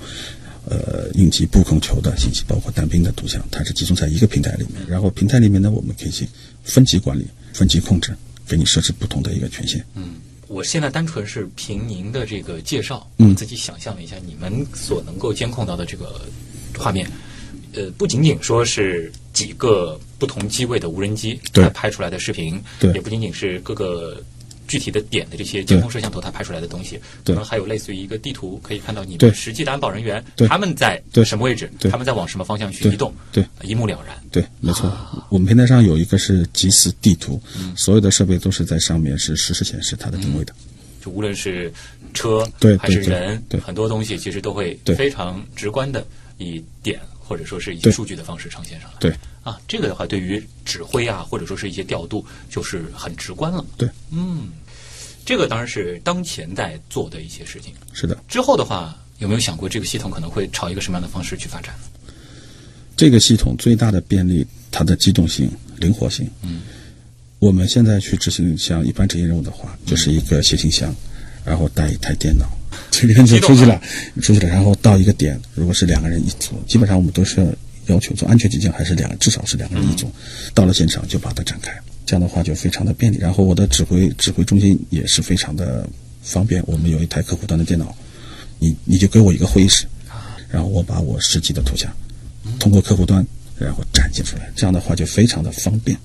[0.67, 4.83] 呃应急布控球的信息，包括单兵的图像，它是集中在一个平台里面。
[4.87, 6.27] 然后平台里面呢，我们可以去
[6.63, 8.11] 分级管理、分级控制，
[8.47, 9.85] 给你设置不同的一个权限。
[9.93, 10.15] 嗯
[10.47, 16.19] 我现在单纯是凭您的这个介绍，嗯我自己想象了一下你们所能够监控到的这个
[16.75, 17.07] 画面，
[17.73, 24.21] 呃，不仅仅说是几个不同机位的无人机对它拍出来的视频，对也不仅仅是各个
[24.67, 34.17] 具体的点的这些监控摄像头它拍出来的东西，可能还有类似于一个地图，可以看到你对们实际的安保人员对他们在对什么位置，对他们在往什么方向去移动，对一目了然。
[34.31, 34.91] 对，没错。
[35.29, 40.53] 我们平台上有一个是即时地图，嗯所有的设备都是在上面是实时显示它的定位的。
[41.01, 41.71] 就无论是
[42.13, 46.05] 车对还是对对人，对很多东西其实都会对非常直观的
[46.39, 48.95] 以点或者说是以数据的方式呈现上来。
[48.99, 49.13] 对
[49.43, 53.65] 啊，这个的话对于指挥啊或者说是一些调度就是很直观了。
[53.77, 54.49] 对，嗯，
[55.25, 57.73] 这个当然是当前在做的一些事情。
[57.93, 58.17] 是的。
[58.27, 61.75] 之后的话，有没有想过这个系统可能会朝一个什么样的方式去发展？
[62.95, 66.27] 这个系统最大的便利，它的机动性、灵活性。
[66.41, 66.61] 嗯，
[67.39, 70.93] 我们现在去执行像一般执行任务的话，就是一个携行箱，
[71.45, 72.45] 然后带一台电脑，
[72.91, 73.81] 这边就出去了，
[74.21, 80.11] 出去了，然后到一个点，如果是两个人一组，基本上我们都是要要求做安全起见，还是两至少是两个人一组，
[80.53, 81.71] 到了现场就把它展开，
[82.05, 83.17] 这样的话就非常的便利。
[83.17, 85.87] 然后我的指挥指挥中心也是非常的
[86.21, 87.95] 方便，我们有一台客户端的电脑，
[88.59, 89.85] 你你就给我一个会议室，
[90.49, 91.91] 然后我把我实际的图像
[92.59, 93.25] 通过客户端
[93.57, 95.97] 然后展现出来，这样的话就非常的方便。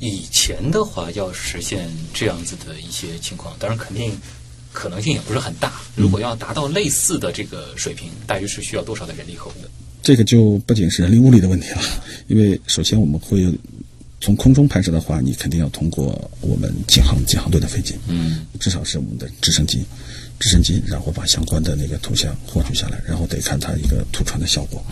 [0.00, 4.12] 以前的话，要实现这样子的一些情况，当然肯定
[4.74, 5.72] 可能性也不是很大。
[5.96, 9.68] 如果要达到类似的这个水平，大约是需要多少的人力和物力？
[10.02, 11.80] 这个就不仅是人力物力的问题了，
[12.26, 13.50] 因为首先我们会
[14.20, 19.82] 从空中拍摄的话，你肯定要通过我们警航警航队的飞机，嗯，至少是我们的直升机，
[20.38, 24.84] 直升机，然后把相关的那个图像获取下来，然后得看它一个图传的效果，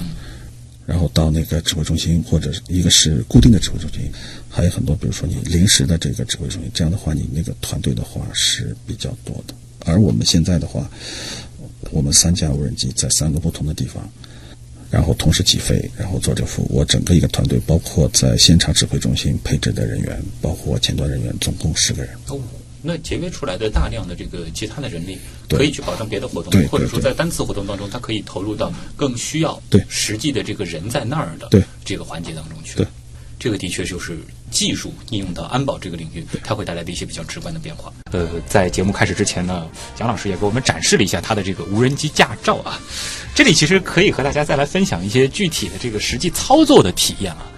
[0.86, 4.10] 然后到那个指挥中心，或者一个是固定的指挥中心，
[4.48, 9.54] 还有很多，比如说你临时的这个指挥中心，这样的话，你那个团队的话是比较多的。
[9.84, 10.88] 而我们现在的话，
[11.90, 14.08] 我们三架无人机在三个不同的地方，
[14.90, 16.68] 然后同时起飞，然后做这服务。
[16.70, 22.14] 我整个一个团队，包括在现场指挥中心配置的人员，包括前端人员，总共十个人。
[22.28, 22.38] 哦，
[22.82, 25.16] 那节约出来的大量的这个其他的人力，
[25.48, 32.76] 可以去保证别的活动对，或者说在单次活动当中，它可以投入到更需要对实际的这个人在那儿的对这个环节当中去。
[32.76, 32.86] 对，
[33.42, 34.16] 这个的确就是
[34.52, 37.92] 技术应用到安保这个领域，它会带来的一些比较直观的变化。
[38.12, 42.80] 呃，在节目开始之前呢，蒋老师也给我们展示了一下他的这个无人机驾照啊。
[43.34, 47.50] 这里其实可以和大家再来分享一些具体的这个实际操作的体验啊。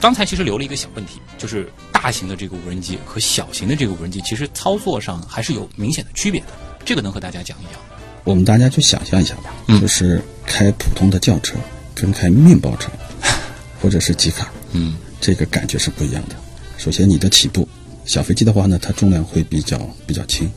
[0.00, 6.46] 刚才其实留了一个小问题，就是大型的这个无人机和小型的这个无人机，其实操作上还是有明显的区别的。
[6.84, 7.82] 这个能和大家讲一讲。
[8.22, 11.56] 我们大家去想象一下吧，嗯就是开普通的轿车
[11.96, 12.90] 跟开面包车，
[13.82, 16.36] 或者是吉卡，嗯这个感觉是不一样的。
[16.78, 17.66] 首先，你的起步，
[18.04, 20.48] 小飞机的话呢，它重量会比较比较轻，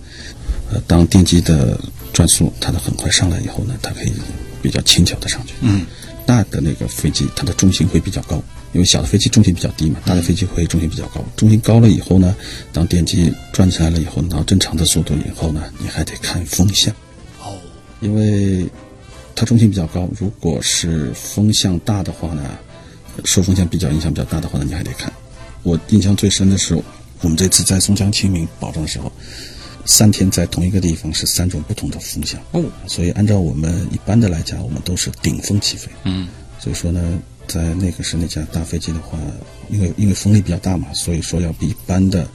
[0.71, 1.79] 呃，当电机的
[2.13, 4.11] 转速它的很快上来以后呢，它可以
[4.61, 5.53] 比较轻巧的上去。
[5.61, 5.85] 嗯
[6.25, 8.35] 大的那个飞机，它的重心会比较高，
[8.71, 11.25] 因为小的飞机重心比较低嘛，大的飞机会重心比较高。
[11.35, 12.35] 重心高了以后呢，
[12.71, 16.93] 当电机转起来了以后，到正常的速度以后呢，你还得看风向，
[17.41, 17.57] 哦
[17.99, 18.69] 因为
[19.33, 22.43] 它重心比较高，如果是风向大的话呢，
[23.25, 25.11] 受风向比较影响比较大的话呢，你还得看。
[25.63, 26.75] 我印象最深的是，
[27.21, 29.11] 我们这次在松江清明保障的时候，
[29.85, 35.89] 三天在同一个地方是三种不同的风向，哦所以按照我们一般的来讲，我们都是顶风起飞。
[36.05, 36.27] 嗯
[36.59, 39.17] 所以说呢，在那个是那架大飞机的话，
[39.69, 42.27] 因为因为风力比较大嘛，所以说要比一般的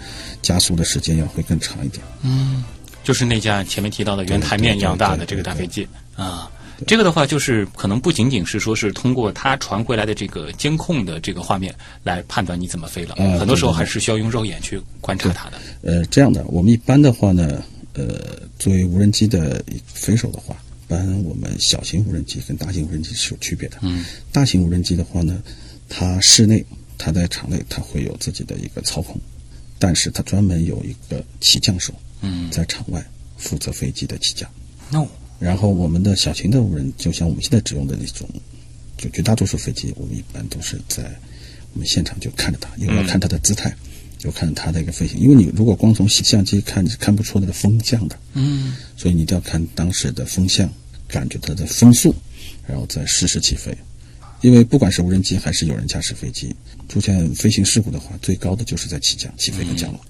[0.42, 2.04] 加速的时间要会更长一点。
[2.22, 2.64] 嗯，
[3.02, 6.50] 就是那架前面提到的圆台面一样大的这个大飞机啊。
[6.86, 15.58] 这个的话，就是可能不仅仅是说是通过它传回来的这个监控的这个画面来判断你怎么飞了，啊很多时候还是需要用肉眼去观察它的。
[15.82, 17.62] 呃，这样的，我们一般的话呢，
[17.94, 20.56] 呃，作为无人机的飞手的话，
[20.86, 23.78] 一般我们小型无人机跟大型无人机是有区别的。
[23.82, 25.42] 嗯，大型无人机的话呢，
[25.88, 26.64] 它室内
[26.98, 29.20] 它在场内它会有自己的一个操控，
[29.78, 33.04] 但是它专门有一个起降手，嗯在场外
[33.36, 34.50] 负责飞机的起降。
[34.90, 35.06] ，no，
[35.38, 38.28] 然后我们的小型的无人，就像我们现在使用的那种，
[38.96, 41.02] 就绝大多数飞机，我们一般都是在
[41.72, 43.74] 我们现场就看着它，因为要看它的姿态，
[44.16, 45.18] 就看它的一个飞行。
[45.18, 50.72] 因为你如果光从相机看，看不出那个风向的，嗯所以你一定要看当时的风向，
[51.08, 52.14] 感觉它的风速，
[52.66, 53.76] 然后再适时起飞。
[54.40, 56.54] 因为不管是无人机还是有人驾驶飞机，
[56.88, 60.00] 出现飞行事故的话，最高的就是在起降、起飞和降落。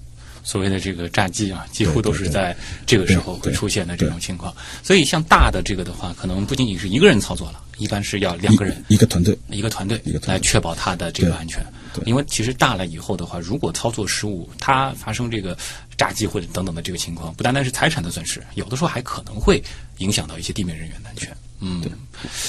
[0.45, 2.55] 所谓的这个炸机啊，几乎都是在
[2.85, 4.55] 这个时候会出现的这种情况。
[4.83, 8.81] 所以像大的这个的话，可能不仅仅是一个人操作了，一般是要两个人。
[8.87, 11.65] 一一个团队，一个团队一个团队来确保它的这个安全。
[12.05, 15.57] 因为其实大了以后的话，如果操作失误，它发生这个
[15.97, 19.63] 炸机或者等等的这个情况，不单单是财产的损失，有的时候还可能会
[19.97, 21.35] 影响到一些地面人员的安全。
[21.61, 21.81] 嗯，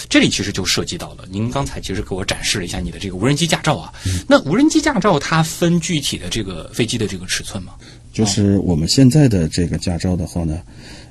[0.09, 3.93] 这里其实就涉及到了，您刚才其实给我展示了一下你的这个无人机驾照啊。
[4.07, 7.75] 嗯那无人机驾照它分具体的这个飞机的这个尺寸吗？
[8.13, 10.61] 就是我们现在的这个驾照的话呢，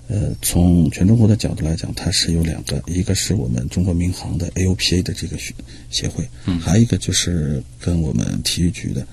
[0.07, 5.53] 呃，从全中国的角度来讲，它是有两个，一个是我们中国民航的 AOPA 的这个协
[5.89, 9.05] 协会，嗯，还有一个就是跟我们体育局的，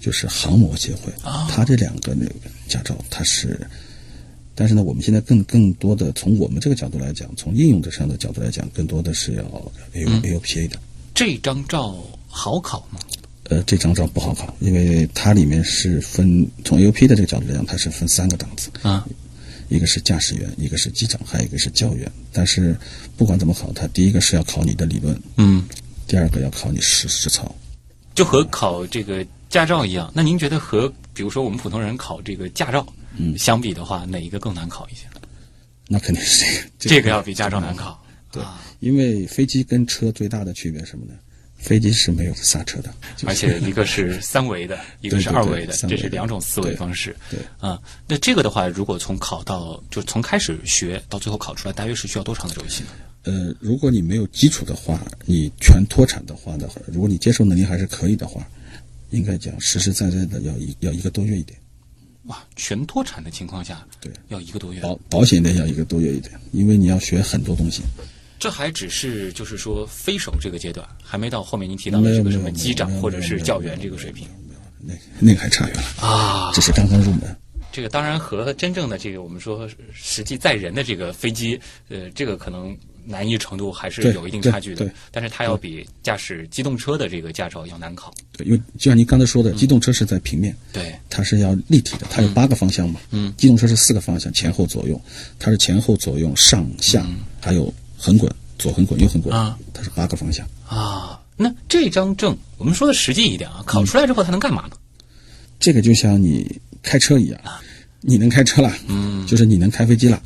[0.00, 2.34] 就是航模协会，啊它这两个那个
[2.68, 3.58] 驾照它是。
[4.56, 9.42] 但是呢，我们现在更更多的从我们这个角度来讲，从应用的上的角度来讲，更多的是要
[9.92, 10.76] A O A O P A 的。
[11.14, 11.94] 这张照
[12.26, 12.98] 好考吗？
[13.44, 19.06] 呃，这张照不好考，因为它里面是分从 A O P 的这个角度来讲，它是分三个档次，啊，
[19.68, 22.10] 一个是驾驶员，一个是机长，还有一个是教员。
[22.32, 22.76] 但是
[23.16, 25.64] 不管怎么考，它第一个是要考你的理论，嗯，
[26.08, 27.54] 第二个要考你实实操。
[28.14, 30.10] 就和考这个驾照一样。
[30.14, 32.86] 那您觉得和比如说我们普通人考这个驾照，
[33.18, 35.06] 嗯相比的话，哪一个更难考一些？
[35.88, 36.44] 那肯定是
[36.78, 36.96] 这个。
[36.96, 38.02] 这个要比驾照难考。
[38.32, 41.14] 对啊，因为飞机跟车最大的区别是什么呢？
[41.56, 47.16] 飞机是没有刹车的，就是而且一个是三维的， 一个是二维的，这是两种思维方式。
[47.30, 52.90] 对啊，那这个的话，如果从考到就从开始学到最后考出来，大约是需要多长的周期呢？
[53.22, 58.46] 呃，如果你没有基础的话，你全脱产的话的话，如果你接受能力还是可以的话，
[59.10, 61.58] 应该讲实实在在的要一要一个多月一点，
[62.26, 64.80] 哇，全脱产的情况下，对，要一个多月。
[64.80, 67.82] 保保险的要一个多月一点，因为你要学很多东西。
[68.38, 74.28] 这还只是就是说飞手这个阶段，还没到后面您提到的这个什么机长或者是教员这个水平
[74.78, 76.52] 那那个还差远了，啊。
[76.52, 77.36] 这是刚刚入门。
[77.72, 81.58] 这个当然和真正的这个我们说实际载人的这个飞机，
[81.88, 84.92] 呃，这个可能难易程度还是有一定差距的对。
[85.10, 88.12] 但是它要比驾驶机动车的这个驾照要难考。
[88.36, 93.00] 对，因为就像您刚才说的，机动车是在平面，对，它是要立体的，它有八个方向嘛。
[93.12, 95.00] 嗯机动车是四个方向，前后左右，
[95.38, 97.06] 它是前后左右上下，
[97.40, 100.46] 还有横滚，左横滚右横滚嗯啊，它是八个方向。
[100.66, 104.76] 啊，那这张证我们说的实际一点啊，考出来之后它能干嘛呢？
[105.58, 107.40] 这个就像你开车一样，
[108.00, 110.22] 你能开车了，嗯，就是你能开飞机了。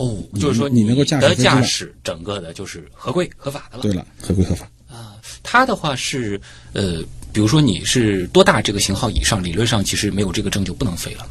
[0.00, 3.82] 哦，就是说你能够驾驶的驾驶整个的就是合规合法的了。
[3.82, 4.70] 对了，合规合法。
[4.88, 6.40] 啊，它的话是
[6.72, 11.28] 呃，比如说你是多大这个型号以上，理论上其实没有这个证就不能飞了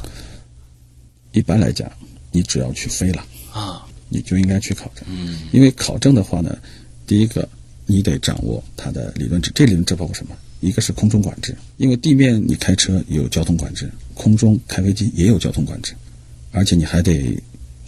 [1.32, 1.90] 一般来讲，
[2.30, 3.84] 你只要去飞了，啊。
[4.12, 5.04] 你就应该去考证。
[5.08, 6.58] 嗯，因为考证的话呢，
[7.06, 7.48] 第一个
[7.86, 10.36] 你得掌握它的理论值，这理论值包括什么？
[10.60, 15.94] 一个是空中管制，因为地面你开车有交通管制，空中开飞机也有交通管制，
[16.50, 17.34] 而且你还得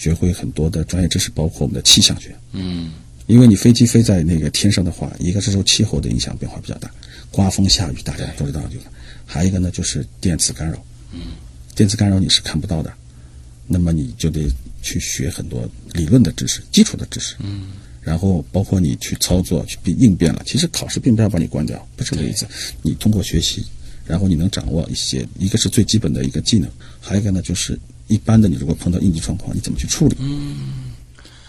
[0.03, 2.35] 学会很多的专业知识，包括我们的气象学。
[2.53, 2.91] 嗯
[3.29, 6.91] 因为你飞机飞在那个天上的话，一个是受气候的影响变化比较大，
[7.31, 8.85] 刮风下雨大家都知道这个，
[9.25, 10.85] 还有一个呢就是电磁干扰。
[11.13, 11.21] 嗯，
[11.77, 12.93] 电磁干扰你是看不到的，
[13.69, 14.51] 那么你就得
[14.83, 17.37] 去学很多理论的知识、基础的知识。
[17.39, 17.69] 嗯，
[18.03, 20.43] 然后包括你去操作、去应应变了。
[20.45, 22.45] 其实考试并不要把你关掉，不是这个意思。
[22.83, 23.65] 你通过学习，
[24.05, 26.69] 然后你能掌握一些，一个是最基本的一个技能，
[27.01, 27.79] 还有一个呢就是
[28.13, 30.17] 一般的你如果碰到应急状况，你怎么去处理？
[30.21, 30.93] 嗯，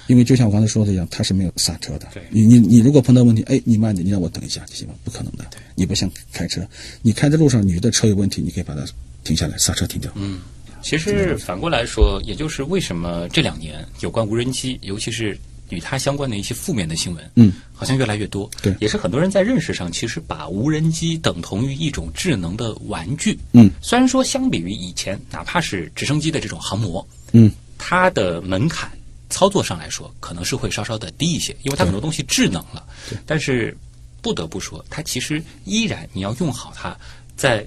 [0.07, 2.23] 因为就像我刚才说的一样，它是没有刹车的对。
[2.29, 4.93] 你你你如果碰到问题，哎，你慢点，你让我等一下就，行了？
[5.03, 5.45] 不可能的。
[5.75, 6.65] 你不像开车，
[7.01, 8.85] 你开在路上，你觉得车有问题，你可以把它
[9.23, 10.11] 停下来，刹车停掉。
[10.15, 10.39] 嗯，
[10.81, 15.37] 其实反过来说，也就是为什么这两年有关无人机，尤其是
[15.73, 18.49] 与它相关的一些负面的新闻，嗯，好像越来越多。
[18.61, 23.37] 对也是很多人在认识上，其实把无人机等同于一种智能的玩具。
[23.51, 28.89] 嗯，虽然说相比于以前，哪怕是直升机的这种航模，嗯，它的门槛
[29.29, 32.85] 操作上来说，可能是会稍稍的低一些，因为它很多东西智能了。
[33.25, 33.75] 但是
[34.21, 36.95] 不得不说，它其实依然你要用好它，
[37.35, 37.65] 在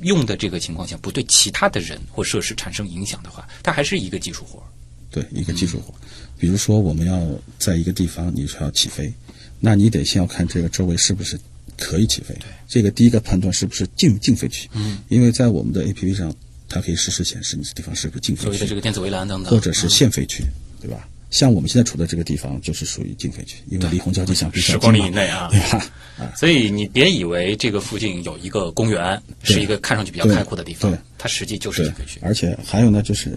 [0.00, 4.66] 用的这个情况下，不对其他的人或设施产生影响的话，它还是一个技术活儿。
[5.14, 5.94] 对，一个技术活。
[6.36, 7.24] 比如说，我们要
[7.56, 9.12] 在一个地方，你说要起飞，
[9.60, 11.38] 那你得先要看这个周围是不是
[11.78, 12.34] 可以起飞。
[12.40, 14.68] 对，这个第一个判断是不是禁禁飞区。
[14.74, 16.34] 嗯，因为在我们的 APP 上，
[16.68, 20.42] 它可以实时显示你这地方是不是禁飞区，所谓的这个电子围栏等等，或者是嗯限飞区，
[20.80, 21.08] 对吧？
[21.30, 25.92] 像我们现在处的这个地方就是属于禁飞区，因为离虹桥机场比较近十公里以内啊对吧？
[26.18, 32.20] 啊，所以你别以为这个附近有一个公园，是一个看上去比较开阔的地方对，它实际就是禁飞区。
[32.22, 33.36] 而且还有呢，就是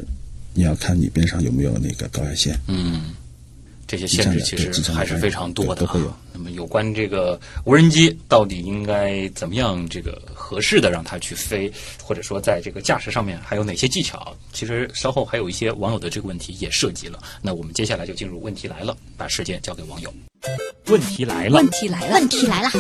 [0.57, 2.59] 你要看你边上有没有那个高压线。
[2.67, 3.13] 嗯，
[3.85, 6.17] 这些限制其实还是非常多的对都会有啊。
[6.33, 14.35] 那么有关这个无人机到底应该怎么样这个合适的让它去飞，或者说在这个驾驶上面还有哪些技巧？
[14.51, 17.21] 其实稍后还有一些网友的这个问题也涉及了。
[17.39, 20.11] 那我们接下来就进入问题来了，把时间交给网友。
[20.87, 22.71] 问题来了问，题来了，问题来了，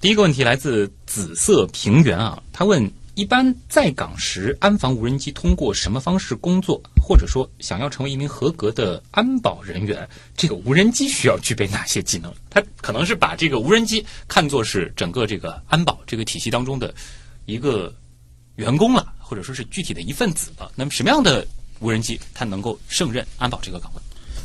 [0.00, 6.80] 第一个问题来自紫色平原啊，他问：一般在岗时安防无人机通过什么方式工作？
[7.06, 12.32] 或者说，想要成为一名合格的安保人员，这个无人机需要具备哪些技能？
[12.48, 16.94] 他可能是把这个无人机看作是整个这个安保这个体系当中的
[17.44, 17.94] 一个
[18.56, 20.72] 员工了，或者说是具体的一份子了。
[20.74, 21.46] 那么，什么样的
[21.80, 24.00] 无人机它能够胜任安保这个岗位？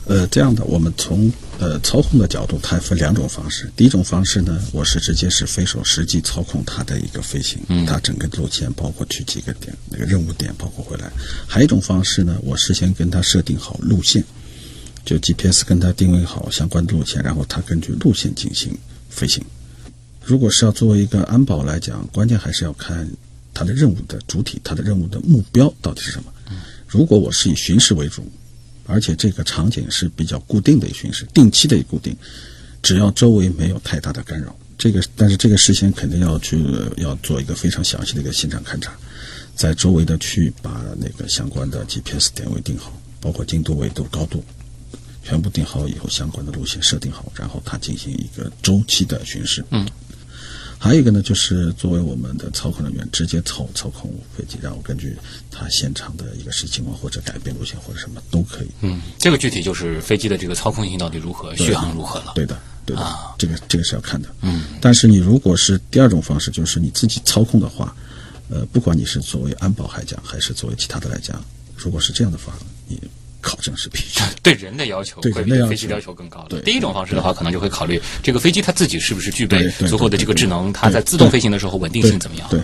[0.08, 3.72] 呃，这样的，我们从呃操控的角度，它分两种方式。
[3.76, 11.12] 第一种方式呢，我是直接是飞手实际操控它的一个飞行，嗯它整个路线，包括去几个点，那个任务点，包括回来。
[11.48, 14.24] 还有一种方式呢，我事先跟它设定好路线，
[15.04, 18.78] 就 GPS 跟它定位好相关的路线，然后它根据路线进行
[19.10, 19.44] 飞行。
[20.24, 23.10] 如果是要作为一个安保来讲，关键还是要看
[23.56, 26.32] 它的任务的主体，它的任务的目标到底是什么。
[26.88, 28.32] 如果我是以巡视为主，
[28.86, 32.16] 而且这个场景是比较固定的巡视，定期的固定，
[32.82, 36.64] 只要周围没有太大的干扰，这个但是这个事先肯定要去
[36.98, 38.96] 要做一个非常详细的一个现场勘查。
[39.56, 44.44] 在周围的区域把那个相关的 GPS 点位定好，包括经度、纬度、高度，
[45.24, 49.64] 全部定好以后，相关的路线设定好，然后它进行一个周期的巡视。
[49.72, 49.88] 嗯。
[50.78, 55.16] 还有一个呢，就是作为我们的操控人员，直接操操控飞机，然后根据
[55.50, 58.68] 它现场的一个实际情况，或者改变路线或者什么都可以。
[58.82, 62.34] 嗯，这个具体就是飞机的这个操控性到底如何，续航如何了。
[62.36, 64.30] 对的，对的，啊这个这个是要看的。
[64.42, 67.96] 嗯，但是你如果是第二种方式，就是你自己操控的话，
[68.50, 71.44] 呃，不管你是作为安保来讲，还是作为其他的来讲，
[71.76, 72.54] 如果是这样的话，
[72.88, 73.02] 你
[73.46, 74.26] 考证是必须的。
[74.42, 76.58] 对人的要求会比飞机的要求更高的。
[76.58, 82.48] 对第一种方式的话，可能就会考虑这个飞机它自己是不是具备足够的这个智能，它在自动飞行的时候稳定性怎么样？
[82.50, 82.60] 对，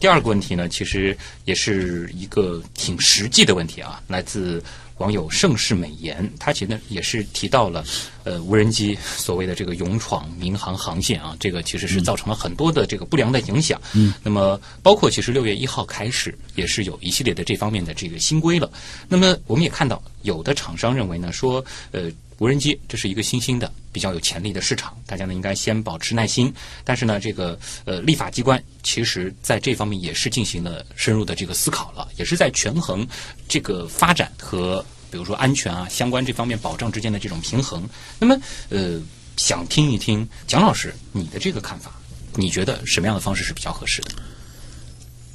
[0.00, 4.62] 第二个问题呢，其实也是一个挺实际的问题啊，来自
[4.98, 7.84] 网友盛世美颜，他其实呢也是提到了，
[8.24, 13.80] 呃，无人机所谓的这个勇闯民航航线啊，这个其实是造成了很多的这个不良的影响。
[13.92, 18.70] 嗯，那么包括其实六月一号开始，也是有一系列的这方面的这个新规了。
[19.08, 22.10] 那么我们也看到，有的厂商认为呢，说呃。
[22.38, 26.52] 无人机这是一个新兴的、比较有潜力的市场，大家呢应该先保持耐心。
[26.84, 33.06] 但是呢，这个呃立法机关其实在这方面也是进行了深入的这个思考了，也是在权衡
[33.48, 37.88] 这个发展和比如说安全啊相关这方面保障之间的这种平衡。
[38.20, 39.00] 那么呃，
[39.36, 41.90] 想听一听蒋老师你的这个看法，
[42.34, 44.10] 你觉得什么样的方式是比较合适的？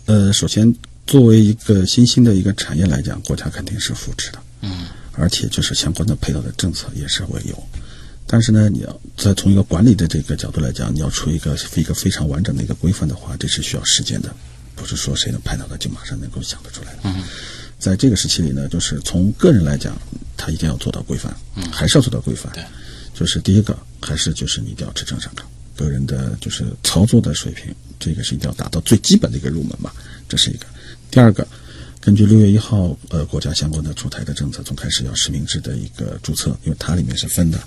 [0.06, 0.74] 呃，首先
[1.06, 4.41] 作为一个新兴的一个产业来讲，国家肯定是扶持的。
[4.62, 4.88] 嗯。
[5.16, 7.64] 而且就是相关的配套的政策也是会有，
[8.26, 14.34] 但是呢，你要再从一个管理的这个角度来讲，你要出一个一个非常完整的一个规范的话，这是需要时间的，
[14.76, 16.99] 不是说谁能拍脑袋就马上能够想得出来的。
[17.03, 17.24] 嗯，
[17.78, 19.95] 在这个时期里呢，就是从个人来讲，
[20.36, 22.51] 他一定要做到规范，嗯还是要做到规范。
[22.53, 22.64] 对，
[23.14, 25.45] 就是第一个，还是就是你一定要持证上岗，
[25.78, 29.93] 个人的就是操作的水平，这个是一定要达到最基本的一个入门吧，
[30.28, 30.66] 这是一个。
[31.11, 31.47] 第二个。
[32.04, 37.58] 根据六月一号，呃，国家相关的出台的政策，从开始要实名制的一个注册，因为它里面是分的，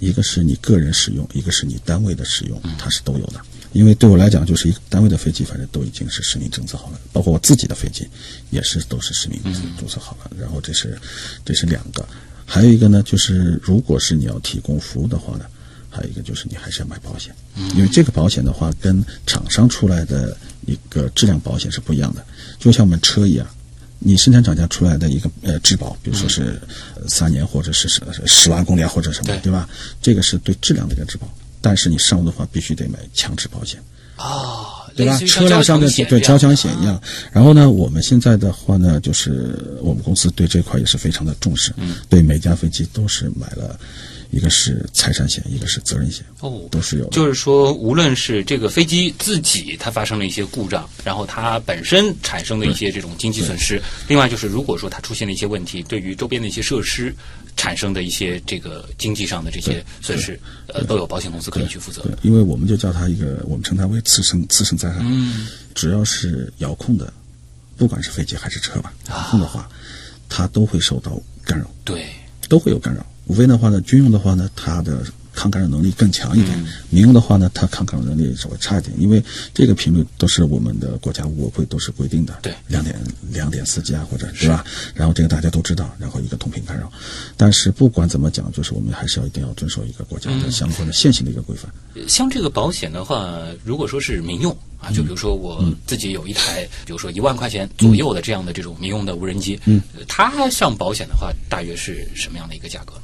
[0.00, 3.40] 一个是你个人使用，一个是你单位的使用，它是都有的。
[3.72, 8.04] 因为对我来讲，就是一个单位的飞机，反正都已经是实名政策好了，包括我自己的飞机，
[8.50, 9.40] 也是都是实名
[9.78, 10.30] 注册好了。
[10.40, 10.98] 然后这是
[11.44, 12.04] 这是两个，
[12.44, 15.44] 还有一个呢，就是如果是你要提供服务的话呢，
[15.88, 17.32] 还有一个就是你还是要买保险，
[17.76, 20.36] 因为这个保险的话跟厂商出来的
[20.66, 22.26] 一个质量保险是不一样的，
[22.58, 23.46] 就像我们车一样。
[23.98, 26.60] 你生产厂家出来的一个呃质保，比如说是
[27.08, 29.68] 三年或者是十十万公里啊或者什么，对对吧？
[30.02, 31.26] 这个是对质量的一个质保，
[31.60, 33.80] 但是你上路的话必须得买强制保险，
[34.16, 35.18] 啊，对吧？
[35.20, 37.00] 车辆上的对交强险一样。
[37.32, 43.78] 然后呢，我们现在的话呢，就是我们公司对这块也是非常的重视，嗯，对每架飞机都是买了，
[44.34, 47.10] 一个是财产险，一个是责任险，哦，都是有的。
[47.10, 57.14] 就是说，无论是这个飞机自己它发生了一些故障，然后它本身产生的一些这种经济损失，另外就是如果说它出现了一些问题，对于周边的一些设施
[57.56, 62.02] 产生的一些这个经济上的这些损失，呃，都有保险公司可以去负责。
[62.02, 64.98] 对，因为我们就叫它一个，我们称它为次生次生灾害。
[65.04, 67.12] 嗯，只要是遥控的，
[67.76, 69.68] 不管是飞机还是车吧，啊遥控的话，
[70.28, 72.04] 它都会受到干扰，对，
[72.48, 73.06] 都会有干扰。
[73.26, 78.94] 无非的话呢，军用的话呢，它的抗干扰能力更强一点；嗯民用的话呢，它抗干扰能力稍微差一点。
[79.00, 79.22] 因为
[79.52, 82.96] 这个频率都是我们的国家物委会都是规定的，对两点
[83.32, 84.64] 两点四 G 啊，或者对吧？
[84.94, 86.92] 然后这个大家都知道，然后一个同频干扰。
[87.36, 91.72] 但是不管怎么讲，就是我们还是要一定要遵守一个国家的相关的现行的一个规范。
[92.06, 103.02] 像这个保险的话，如果说是民用啊，就比如说我自己有一台，比如说一万块钱左右的这样的这种民用的无人机，嗯呃，它上保险的话，大约是什么样的一个价格呢？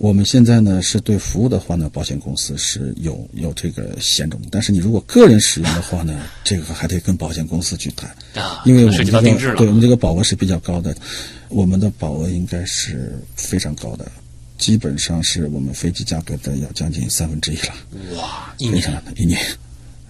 [0.00, 8.08] 我们现在呢是对服务的话呢，保险公司是有有这个险种，但是你如果个人使用的话呢， 这个还得跟保险公司去谈，
[8.42, 9.20] 啊，因为我们这个。
[9.56, 10.96] 对我们这个保额是比较高的，
[11.50, 14.10] 我们的保额应该是非常高的，
[14.56, 17.74] 基本上是我们飞机价格的要将近三分之一了，
[18.16, 19.38] 哇，一非常年一年，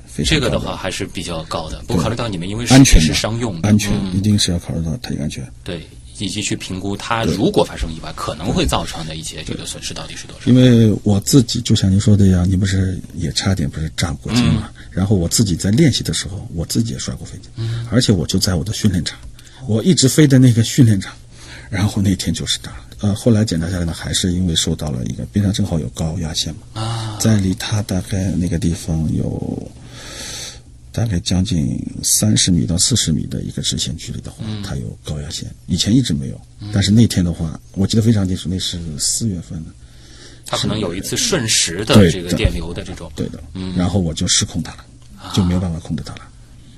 [0.06, 1.82] 非常这个的话还是比较高的。
[1.88, 4.16] 不考虑到你们因为是安全是商用的，安全嗯。
[4.16, 5.44] 一定是要考虑到它一个安全。
[5.64, 5.84] 对，
[6.24, 10.50] 以及去评估它如果发生意外可能会造成的一些这个损失到底是多少。
[10.50, 14.70] 因为我自己就像您说的一样，你不是也差点不是炸过机嘛？
[14.90, 17.48] 然后我自己在练习的时候，我自己也摔过飞机，
[17.90, 19.18] 而且我就在我的训练场，
[19.66, 21.14] 我一直飞的那个训练场，
[21.70, 22.84] 然后那天就是炸了。
[23.00, 29.70] 呃，后来检查下来呢，还是因为受到了一个边上正好有高压线嘛，啊，在离它大概那个地方有
[30.92, 36.40] 大概将近三十米到四十米的一个直线距离的话，它有高压线，以前一直没有，
[36.72, 39.70] 但是那天的话，我记得非常清楚，那是四月份的。
[40.46, 43.10] 它可能有一次瞬时的这个电流的这种。
[43.14, 43.40] 对的，
[43.76, 44.84] 然后我就失控它了，
[45.32, 46.22] 就没有办法控制它了。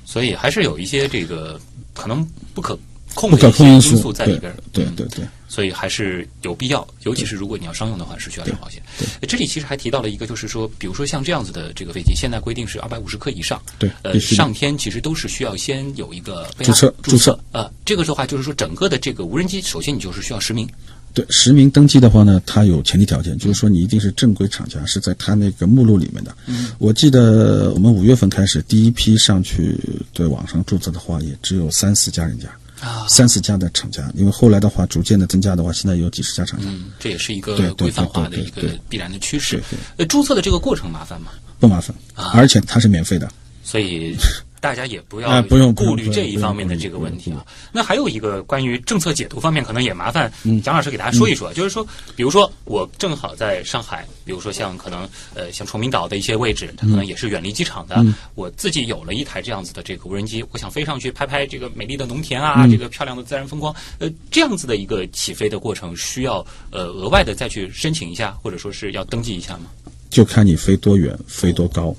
[0.05, 1.59] 所以还是有一些这个
[1.95, 2.79] 可能不可
[3.15, 8.83] 控不的因可控素在里边对对对，所以还是有必要，尤其是如果你要商用的话，是需要上保险。
[9.21, 16.95] 呃这里其实还提到了一个，就是说，比如说像这样子的这个飞机，现在规定是二百五十克以上，对呃，上天其实都是需要先有一个注册。
[17.03, 17.39] 注注册。
[17.53, 20.67] 呃，这个的话就是说，整个的这个无人机，首先你就是需要实名，
[21.13, 26.35] 对，实名登记的话呢，它有前提条件，就是说你一定是正规厂家，是在它那个目录里面的。
[26.47, 29.79] 嗯，我记得我们五月份开始第一批上去
[30.15, 32.49] 对网上注册的话，也只有三四家人家，
[32.83, 34.11] 啊三四家的厂家。
[34.15, 39.63] 因为后来的话，逐渐的增加的话，现在有几十家厂家，嗯，这也是一个规范化的一个必然的趋势。
[39.97, 41.31] 呃，注册的这个过程麻烦吗？
[41.59, 41.95] 不麻烦，
[42.35, 43.31] 而且它是免费的。
[43.63, 44.17] 所以
[44.61, 47.45] 大家也不要哎不用顾虑这一方面的这个问题啊。
[47.73, 51.53] 那还有一个关于政策解读方面，可能也麻烦嗯蒋老师给大家说一说。
[51.53, 51.85] 就是说，
[52.15, 57.97] 比如说我正好在上海，比如说像可能呃像崇明岛的一些位置，它可能也是远离机场的。
[57.99, 63.75] 嗯我自己有了一台这样子的这个无人机，我想飞上去拍拍这个美丽的农田嗯啊，这个漂亮的自然风光。
[63.99, 69.65] 呃，这样子的一个起飞的过程，需要呃额外的再去申请一下，或者说是要登记一下吗？
[70.09, 71.93] 就看你飞多远，飞多高。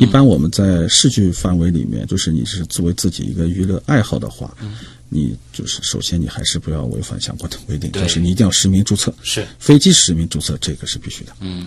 [0.00, 4.56] 一般我们在市区范围里面，就是你是作为自己一个娱乐爱好的话，
[5.08, 9.12] 你就是首先你还是不要违反相关的规定，就是你一定要实名注册。
[9.22, 11.32] 是飞机实名注册这个是必须的。
[11.40, 11.66] 嗯，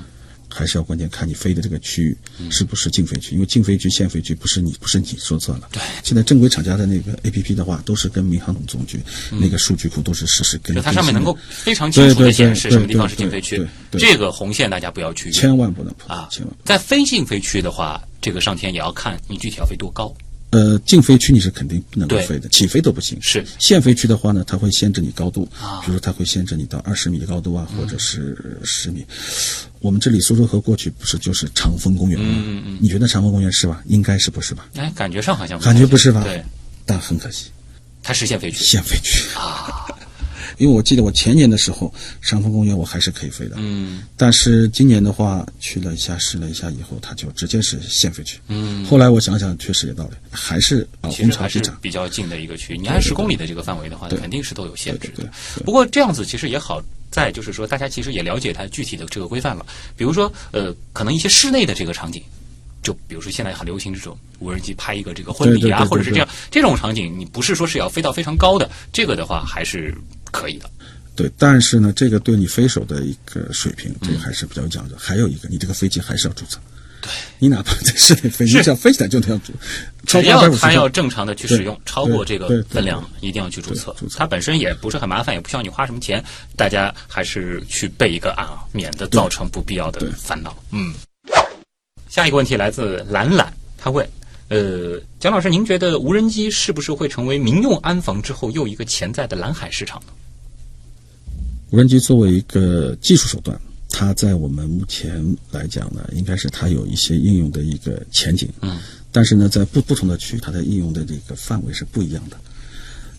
[0.54, 2.18] 还是要关键看你飞的这个区域
[2.52, 5.68] 是不是禁飞区，因为禁飞区、限飞区不是你不是你说算了。
[5.72, 9.02] 对现在正规厂家的那个 A P P 的话，都是跟民航总总局
[9.32, 10.84] 那个数据库都是实时跟就更新的。
[10.84, 16.56] 它上面能够非常清楚的显示什么地方是禁飞区这个红线大家不要去千万不能碰啊千万。。
[16.64, 20.14] 在非禁飞区的话，这个上天也要看你具体要飞多高。
[20.54, 23.18] 呃，禁飞区你是肯定不能够飞的，起飞都不行。
[23.22, 29.06] 是限飞区的话呢，它会限制你高度，啊比如说它会限制你到二十米的高度啊，或者是十米。
[29.80, 32.26] 我们这里苏州河过去不是就是长风公园吗？
[32.38, 33.82] 嗯嗯嗯你觉得长风公园是吧？
[33.88, 34.68] 应该是不是吧？
[34.76, 36.24] 哎，感觉上好像感觉不是吧？
[36.24, 36.44] 对，
[36.86, 37.48] 但很可惜，
[38.02, 38.64] 它是限飞区。
[38.64, 39.28] 限飞区。
[39.36, 39.83] 啊，
[40.58, 48.40] 因为我记得我前年的时候，上峰公园我还是可以飞的，嗯但是今年的话去了一下试了一下以后，它就直接是限飞区。
[48.48, 51.78] 嗯，后来我想想，确实有道理，还是啊其实还是虹桥机场。
[51.82, 55.30] 比较近的一个区，你按十公里的这个范围的话，肯定是都有限制的对对。
[55.56, 56.82] 对不过这样子其实也好
[57.12, 59.66] 在就是说，大家其实也了解它具体的这个规范了。
[59.96, 62.22] 比如说，呃，可能一些室内的这个场景。
[62.84, 69.96] 就比如说现在很流行这种无人机拍一个这个婚礼啊，或者是这样这种场景，你不是说是要飞到非常高的，这个的话还是
[70.32, 70.70] 可以的。
[71.16, 74.96] 对，但是呢，这个对你飞手的一个水平，这个还是比较讲究。
[74.98, 76.60] 还有一个，你这个飞机还是要注册。
[77.02, 79.54] 对，你哪怕在室内飞，你只要飞起来就得要注，
[80.08, 84.08] 超只要它要正常的去使用，超过这个分量一定要去注册注。
[84.08, 86.24] 册它本身也不是很麻烦，也不需要你花什么钱，
[86.56, 90.58] 大家还是去备一个案啊，免得造成不必要的烦恼。
[90.72, 90.94] 嗯。
[92.14, 94.08] 下一个问题来自懒懒，他问：
[94.50, 100.14] 呃，蒋老师，您觉得无人机是不是会成为民用安防之后又一个潜在的蓝海市场呢？
[101.72, 103.60] 无人机作为一个技术手段，
[103.90, 108.48] 它在我们目前来讲呢，应该是它有一些应用的一个前景。
[108.62, 108.78] 嗯，
[109.12, 112.38] 但是呢，在不不同的区域，它的应用的这个范围是不一样的。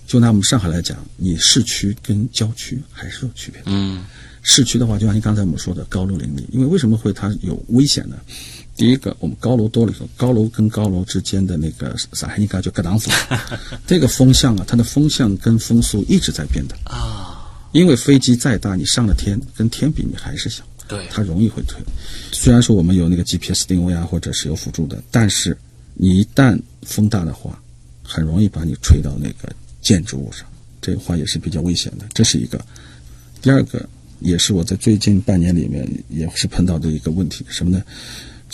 [0.07, 3.67] 就拿我们上海来讲，你市区跟郊区还是有区别的。
[3.71, 4.05] 嗯
[4.47, 8.19] 市区的话，就像您刚才我们说的高楼林立，因为为什么会它有危险呢？
[8.77, 13.15] 第一个，我们高楼多了以后，高楼跟高楼之间的那个上海人讲叫隔挡风，
[13.87, 16.77] 这个风向啊，它的风向跟风速一直在变的。
[16.85, 21.81] 啊，因为飞机再大，你上了天跟天比，你还是小，对，它容易会退。
[22.33, 25.57] 虽然说我们有那个 GPS 定位啊，或者是有辅助的，但是
[25.95, 27.63] 你一旦风大的话，
[28.03, 30.45] 很容易把你吹到那个建筑物上，
[30.81, 32.05] 这个话也是比较危险的。
[32.13, 32.61] 这是一个。
[33.41, 37.81] 第二个，也是我在最近半年里面也是碰到的一个问题，什么呢？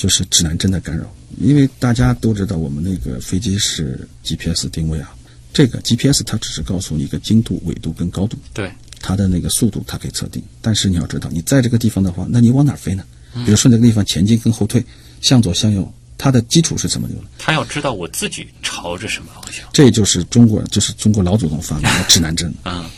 [0.01, 1.05] 就是指南针的干扰。
[1.39, 5.15] 因为大家都知道，我们那个飞机是 GPS 定位啊，
[5.53, 8.39] 这个 GPS 它只是告诉你一个经度、纬度跟高度。
[8.55, 13.05] 对，它的那个速度它可以测定，但是你要知道，你在这个地方的话，那你往哪儿飞呢？
[13.45, 14.83] 比如说这个地方前进跟后退，
[15.21, 17.25] 向左向右，它的基础是怎么有的？
[17.39, 19.65] 他要知道我自己朝着什么方向。
[19.73, 22.53] 这就是中国人，就是中国老祖宗发明的指南针。
[22.65, 22.91] 啊，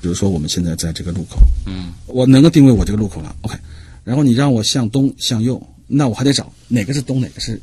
[0.00, 3.56] 比如说我们现在在这个路口，嗯，我能够定位我这个路口了，OK，
[4.02, 7.60] 然后你让我向东向右，那我还得找哪个是东，哪个是，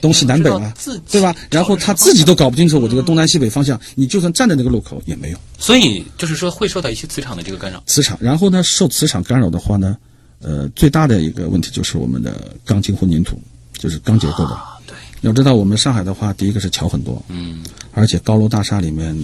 [0.00, 0.74] 东西南北啊
[1.10, 1.34] 对吧？
[1.50, 5.38] 然后他自己都搞不清楚我这个东南西北方向，你就算站在那个路口也没有。
[5.58, 7.82] 所以就是说会受到一些磁场的这个干扰。
[7.86, 9.96] 磁场，然后呢，受磁场干扰的话呢，
[10.40, 13.40] 呃，最大的一个问题就是我们的钢筋混凝土，
[13.72, 14.54] 就是钢结构的。
[14.54, 19.16] 啊，对，要知道，我们上海的话，第一个是桥很多，嗯而且高楼大厦里面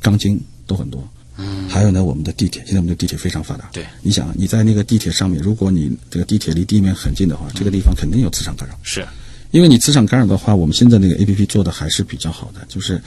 [0.00, 1.06] 钢筋都很多。
[1.38, 3.68] 嗯，还有呢，我们的地铁，现在我们的地铁非常发达。
[3.72, 8.78] 对你想，你在那个地铁上面，如果你这个地铁离地面很近的话，这个地方肯定有磁场干扰。
[8.82, 9.06] 是，
[9.50, 13.00] 因为你磁场干扰的话，我们现在那个 A P P 做的还是比较好的，就是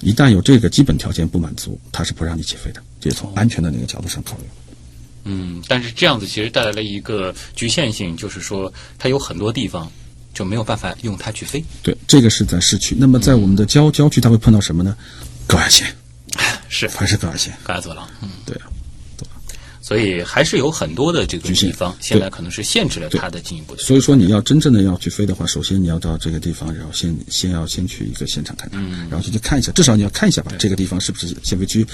[0.00, 4.44] 一旦有这个基本条件不满足，它是不让你起飞的，这是从安全的那个角度上考虑。
[5.24, 9.90] 嗯，但是这样子其实带来了一个局限性，就是说它有很多地方
[10.32, 11.64] 就没有办法用它去飞。
[11.82, 12.94] 对，这个是在市区。
[12.98, 14.94] 那么在我们的郊郊区，它会碰到什么呢？
[15.46, 15.86] 高压线，
[16.74, 16.88] 是。
[16.88, 17.56] 还是高压线？
[17.62, 18.66] 高压走廊，嗯，对啊，
[19.80, 23.82] 所以还是有很多的这个地方，现在可能是限制了它的进一步的。
[23.82, 31.86] 所以说你要真正的要去飞的话，首先你要到这个地方，然后先先要先去一个现场看看，然后就去看一下，至少你要看一下吧，这个地方是不是限飞区，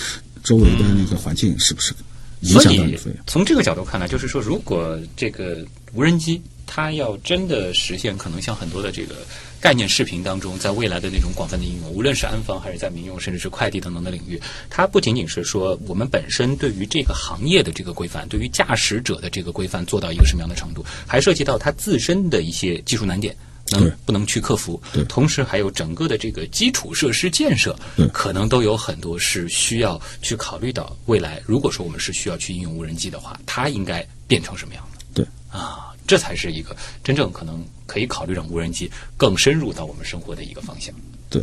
[0.42, 1.92] 周围的那个环境是不是
[2.40, 3.10] 影响到你飞？
[3.26, 5.62] 从这个角度看来，就是说，如果这个
[5.92, 6.40] 无人机
[6.72, 9.16] 它要真的实现，可能像很多的这个
[9.60, 14.40] 概念视频当中，在未来的那种广泛的应用，无论是安防还是在民用，甚至是快递等等的领域，
[14.70, 23.34] 它不仅仅是说我们本身对于这个行业的这个规范，对于驾驶者的这个规范做到一个什么样的程度，还涉及到它自身的一些技术难点。
[23.72, 25.04] 能不能去克服对？
[25.04, 31.40] 同时还有整个的这个基础设施建设对，可能都有很多是需要去考虑到未来。
[31.46, 34.98] 如果说我们是需要去应用无人机的话，它应该变成什么样的？
[35.14, 35.24] 对
[35.56, 40.92] 啊，这才是一个真正可能可以考虑让无人机更深入到我们生活的一个方向。
[41.28, 41.40] 对。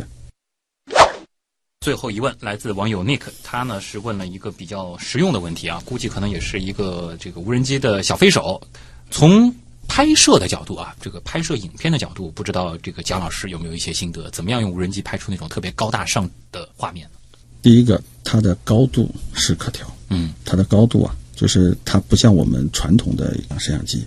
[1.80, 8.60] 最后一问来自网友 Nick，他呢是问了一个比较实用的问题啊，估计可能也是一个这个无人机的小飞手，
[9.10, 9.50] 从
[9.88, 14.28] 拍摄的角度啊，这个拍摄影片的角度，不知道这个蒋老师有没有一些心得？
[14.32, 17.12] 怎么样用无人机拍出那种特别高大上的画面呢？
[17.62, 24.04] 第一个，它的高度是可调，嗯，它的高度啊，就是它不像我们传统的摄像机，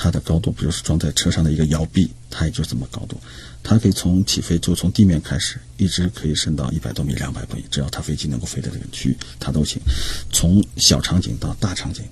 [0.00, 3.20] 它的高度，比如是装在车上的一个摇臂，它也就这么高度，
[3.64, 9.82] 它可以从起飞就从地面开始，一直可以升到一百多米、两百多米，只要它飞机能够飞的这个区域，它都行。
[10.30, 12.04] 从小场景到大场景，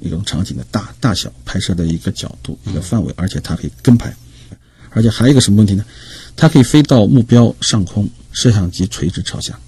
[0.00, 4.14] 一种场景的大大小拍摄的一个角度、一个范围，而且它可以跟拍，
[4.90, 5.84] 而且还有一个什么问题呢？
[6.36, 9.58] 它可以飞到目标上空，摄像机垂直朝下。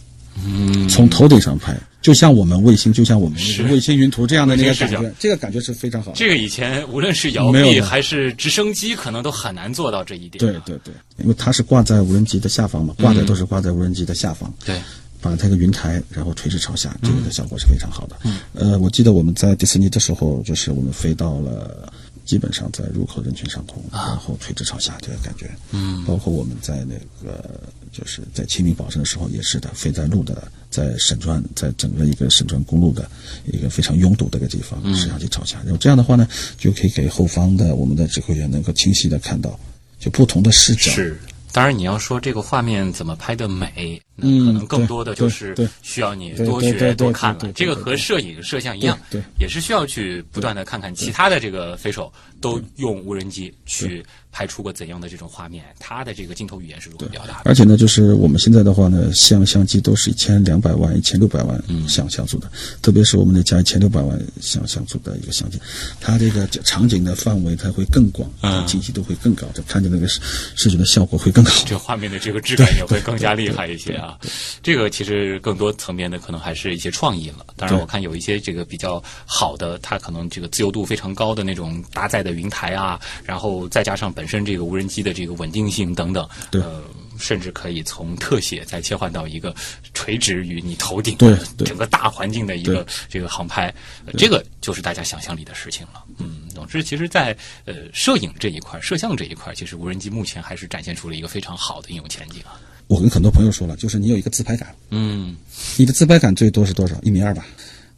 [0.45, 3.65] 嗯，从头顶上拍，就像我们卫星，就像我们是。
[3.65, 6.17] 卫星云图这样的那个感觉，这个感觉是非常好的。
[6.17, 7.85] 这个以前无论是摇臂没有的。
[7.85, 10.39] 还是直升机，可能都很难做到这一点。
[10.39, 14.81] 对对对，因为它是挂在无人机的下方嘛，挂的都是挂在无人机的下方，对，
[15.21, 18.17] 把它一个云台，然后垂直朝下，这个的效果是非常好的。
[18.55, 21.93] 呃，我记得我们在迪士尼的时候，就是我们飞到了。
[22.25, 27.61] 基本上在入口人群上空，然后垂直朝下这个感觉，嗯，包括我们在那个
[27.93, 33.11] 就是在清明保证的时候也是的，飞在路的，在沈川，在整个一个沈川公路的
[33.47, 36.29] 一个非常拥堵的一个地方，摄像机朝下，然后这样的话呢，
[36.59, 39.59] 就可以给后方的我们的指挥员能够清晰的看到，
[39.99, 41.19] 就不同的视角，是。
[41.53, 47.51] 当然，你要说这个画面怎么拍的美，那嗯可能更多的就是需要你多学多看了。
[47.55, 52.13] 这个和摄影、摄像一样，对对也是需要去不断的看看其他的这个飞手
[52.43, 54.05] 都用无人机去
[54.37, 57.41] 拍出过怎样的这种画面，它的这个镜头语言是如何表达的。
[57.47, 61.59] 而且呢，就是我们现在的话呢，像相机都是一千两百万、一千六百万
[61.89, 62.51] 像像素的，
[62.83, 65.59] 特别是我们的加一千六百万像像素的一个相机，
[66.03, 70.21] 它这个场景的范围它会更广，嗯清晰度会更高，就看见那个视
[70.55, 71.51] 视觉的效果会更好。
[71.65, 74.19] 这画面的这个质感也会更加厉害一些啊。
[74.63, 77.47] 这个其实更多层面的可能还是一些创意了。
[77.57, 86.83] 当然，我看有一些这个比较好的，它可能这个自由度非常高的那种搭载的云台啊，然后再加上本身这个无人机的这个稳定性等等，对呃。
[87.19, 89.57] 甚至可以从特写再切换到一个
[89.95, 93.75] 垂直于你头顶对的整个大环境的一个这个航拍，
[94.05, 96.05] 呃这个就是大家想象力的事情了。
[96.19, 102.61] 嗯，总之，其实在，呃摄影这一块、摄像这一块，其实无人机目前还是展现出了一个非常好的应用前景啊。
[102.87, 105.35] 我跟很多朋友说了，就是你有一个自拍杆，嗯，
[105.79, 107.01] 你的自拍杆最多是多少？
[107.01, 107.47] 一米二吧。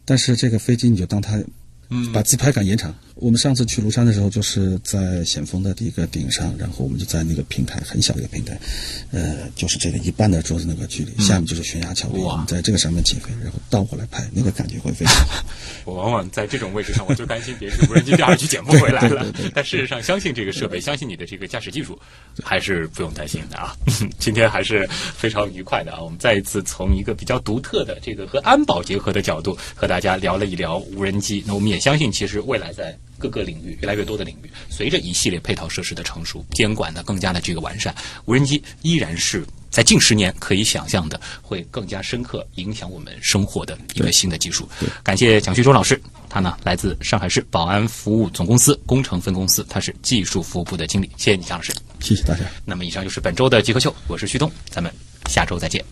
[0.04, 1.36] 但是这个飞机你就当它，
[1.90, 2.94] 嗯把自拍杆延长。
[3.20, 8.56] 我们上次去庐山的时候，就是在险峰的一个顶上，然后我们就在那个平台很小的一个平台，
[9.10, 15.44] 呃，就是这个一半的桌子那个距离，下面就是悬崖峭壁，哇我们在这个上面起飞，然后倒过来拍，那个感觉会非常好。
[15.84, 19.26] 我往往在这种位置上，我就担心别是无人机第二局捡不回来 了。
[19.52, 21.98] 但事实上，相信这个设备，相信你的这个驾驶技术，
[22.44, 23.74] 还是不用担心的啊。
[24.20, 26.00] 今天还是非常愉快的啊！
[26.00, 31.42] 我们再一次从一个比较独特的这个和安保结合的角度，和大家聊了一聊无人机。
[31.44, 44.68] 那我们也相信，其实未来在各个领域越来越多的领域，随着一系列配套设施的成熟，监管的更加的这个完善，无人机依然是在近十年可以想象的会更加深刻影响我们生活的一个新的技术。
[45.02, 51.10] 感谢蒋旭忠老师，他呢来自上海市保安服务总公司工程分公司，他是技术服务部的经理。
[51.16, 51.72] 谢谢你，蒋老师。
[52.00, 52.44] 谢谢大家。
[52.64, 54.92] 那么以上就是本周的极客秀，我是旭东，咱们
[55.28, 55.84] 下周再见。